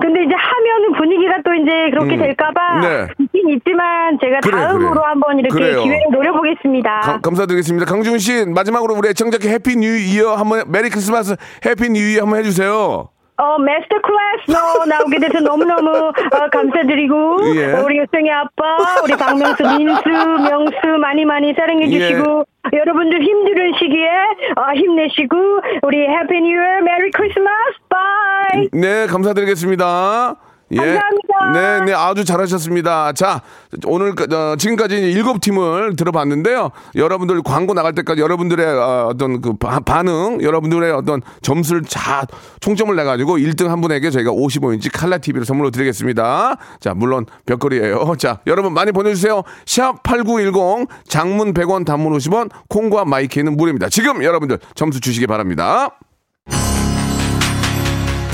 [0.00, 3.06] 근데 이제 하면은 분위기가 또 이제 그렇게 음, 될까봐 네.
[3.20, 5.00] 있긴 있지만 제가 그래, 다음으로 그래.
[5.04, 5.82] 한번 이렇게 그래요.
[5.82, 7.00] 기회를 노려보겠습니다.
[7.00, 7.86] 가- 감사드리겠습니다.
[7.86, 11.36] 강준 씨 마지막으로 우리 애청자께 Happy New Year 한번 Merry Christmas
[11.66, 13.08] Happy New Year 한번 해주세요.
[13.38, 17.72] 어, 마스터 클래스 나오게 돼서 너무너무 어, 감사드리고 예.
[17.72, 21.98] 어, 우리 유성이 아빠, 우리 박명수, 민수, 명수 많이 많이 사랑해 예.
[21.98, 24.08] 주시고 여러분들 힘든 시기에
[24.56, 25.36] 어, 힘내시고
[25.82, 30.36] 우리 Happy New Year Merry Christmas bye 네, 감사드리겠습니다.
[30.72, 30.76] 예.
[30.76, 31.52] 감사합니다.
[31.52, 33.12] 네, 네, 아주 잘하셨습니다.
[33.12, 33.42] 자,
[33.86, 36.70] 오늘, 어, 지금까지 일곱 팀을 들어봤는데요.
[36.94, 42.24] 여러분들 광고 나갈 때까지 여러분들의 어, 어떤 그 바- 반응, 여러분들의 어떤 점수를 자,
[42.60, 46.56] 총점을 내 가지고 1등 한 분에게 저희가 55인치 칼라 TV를 선물로 드리겠습니다.
[46.80, 48.14] 자, 물론 벽걸이에요.
[48.18, 49.42] 자, 여러분 많이 보내 주세요.
[49.66, 53.88] 샵 8910 장문 100원 단문 50원 콩과 마이키는 무료입니다.
[53.88, 55.90] 지금 여러분들 점수 주시기 바랍니다.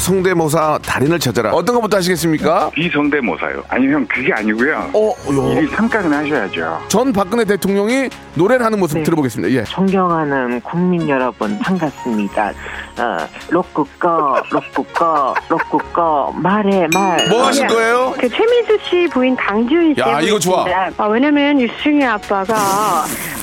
[0.09, 1.50] 성대모사 달인을 찾아라.
[1.50, 2.70] 어떤 것부터 하시겠습니까?
[2.70, 3.62] 비성대모사요.
[3.68, 4.90] 아니 형 그게 아니고요.
[4.94, 5.14] 어, 요.
[5.54, 6.78] 1위 3까지는 하셔야죠.
[6.88, 9.54] 전 박근혜 대통령이 노래를 하는 모습 들어보겠습니다.
[9.54, 9.64] 예.
[9.64, 12.52] 존경하는 국민 여러분 반갑습니다.
[12.98, 13.16] 어,
[13.50, 17.28] 로꾸꺼 로꾸꺼 로꾸꺼 말해 말.
[17.28, 18.14] 뭐 하실 거예요?
[18.18, 20.00] 그 최민수 씨 부인 강지훈 씨.
[20.00, 20.64] 야, 이거 좋아.
[20.96, 22.54] 아, 왜냐면 유승희 아빠가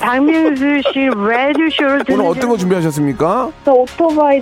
[0.01, 3.51] 박명수 씨 라디오 쇼를 듣는 오늘 어떤 거 준비하셨습니까?
[3.63, 4.41] 저 오토바이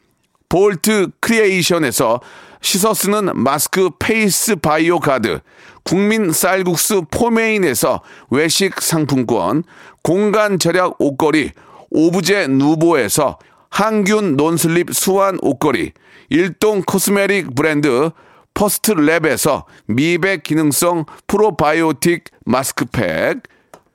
[0.51, 2.19] 볼트 크리에이션에서
[2.59, 5.39] 씻어 쓰는 마스크 페이스 바이오 가드,
[5.83, 9.63] 국민 쌀국수 포메인에서 외식 상품권,
[10.03, 11.51] 공간 절약 옷걸이
[11.89, 13.39] 오브제 누보에서
[13.69, 15.93] 항균 논슬립 수완 옷걸이,
[16.29, 18.09] 일동 코스메틱 브랜드
[18.53, 23.43] 퍼스트 랩에서 미백 기능성 프로바이오틱 마스크팩,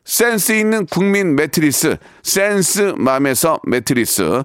[0.07, 4.45] 센스 있는 국민 매트리스 센스맘에서 매트리스,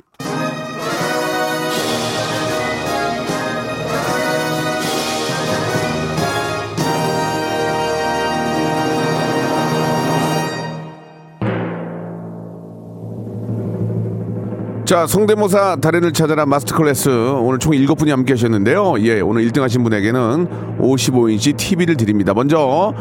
[14.91, 17.07] 자, 성대모사 달인을 찾아라 마스터 클래스.
[17.07, 18.95] 오늘 총 7분이 함께 하셨는데요.
[18.99, 22.33] 예, 오늘 1등 하신 분에게는 55인치 TV를 드립니다.
[22.33, 22.93] 먼저,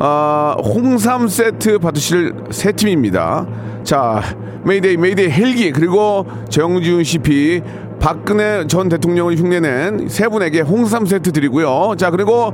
[0.00, 3.46] 아, 홍삼 세트 받으실 세 팀입니다.
[3.84, 4.20] 자,
[4.64, 7.62] 메이데이, 메이데이 헬기, 그리고 정지훈 CP,
[8.00, 11.94] 박근혜 전 대통령을 흉내낸 세 분에게 홍삼 세트 드리고요.
[11.96, 12.52] 자, 그리고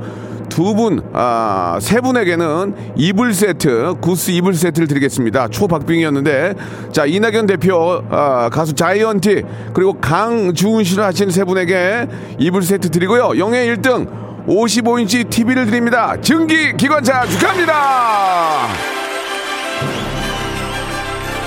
[0.49, 5.47] 두 분, 아, 세 분에게는 이불 세트, 구스 이불 세트를 드리겠습니다.
[5.49, 6.53] 초박빙이었는데,
[6.91, 9.43] 자, 이낙연 대표, 아, 가수 자이언티,
[9.73, 12.07] 그리고 강주훈 씨를 하신 세 분에게
[12.39, 13.37] 이불 세트 드리고요.
[13.37, 14.07] 영예 1등
[14.47, 16.15] 55인치 TV를 드립니다.
[16.21, 18.67] 증기 기관차 축하합니다!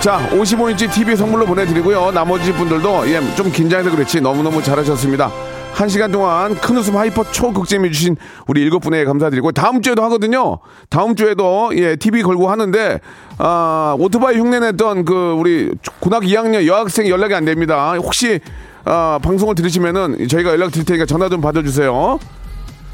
[0.00, 2.12] 자, 55인치 TV 선물로 보내드리고요.
[2.12, 4.20] 나머지 분들도, 예, 좀 긴장해서 그렇지.
[4.20, 5.30] 너무너무 잘하셨습니다.
[5.78, 8.16] 한 시간 동안 큰 웃음 hyper 초극잼해 주신
[8.48, 10.58] 우리 일곱 분에 감사드리고 다음 주에도 하거든요.
[10.90, 12.98] 다음 주에도 예 TV 걸고 하는데
[13.38, 15.70] 아 오토바이 흉내냈던 그 우리
[16.00, 17.94] 고등학교 2학년 여학생 연락이 안 됩니다.
[17.94, 18.40] 혹시
[18.84, 22.18] 아 방송을 들으시면은 저희가 연락 드릴 테니까 전화 좀 받아주세요.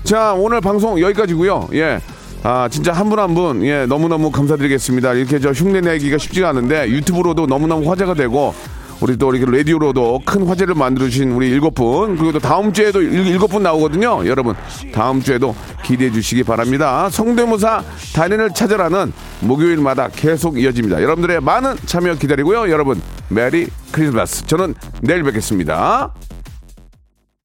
[0.03, 1.69] 자 오늘 방송 여기까지고요.
[1.73, 2.01] 예.
[2.43, 5.15] 아 진짜 한 분 한 분 예 너무너무 감사드리겠습니다.
[5.15, 8.53] 이렇게 저 흉내 내기가 쉽지가 않은데 유튜브로도 너무너무 화제가 되고
[9.05, 13.27] 우리 또 이렇게 라디오로도 큰 화제를 만들어주신 우리 일곱 분 그리고 또 다음 주에도 일-
[13.27, 14.27] 일곱 분 나오거든요.
[14.27, 14.55] 여러분
[14.95, 17.11] 다음 주에도 기대해 주시기 바랍니다.
[17.11, 17.83] 성대모사
[18.15, 21.03] 단연을 찾아라는 목요일마다 계속 이어집니다.
[21.03, 22.71] 여러분들의 많은 참여 기다리고요.
[22.71, 22.99] 여러분
[23.29, 24.47] 메리 크리스마스.
[24.47, 26.15] 저는 내일 뵙겠습니다.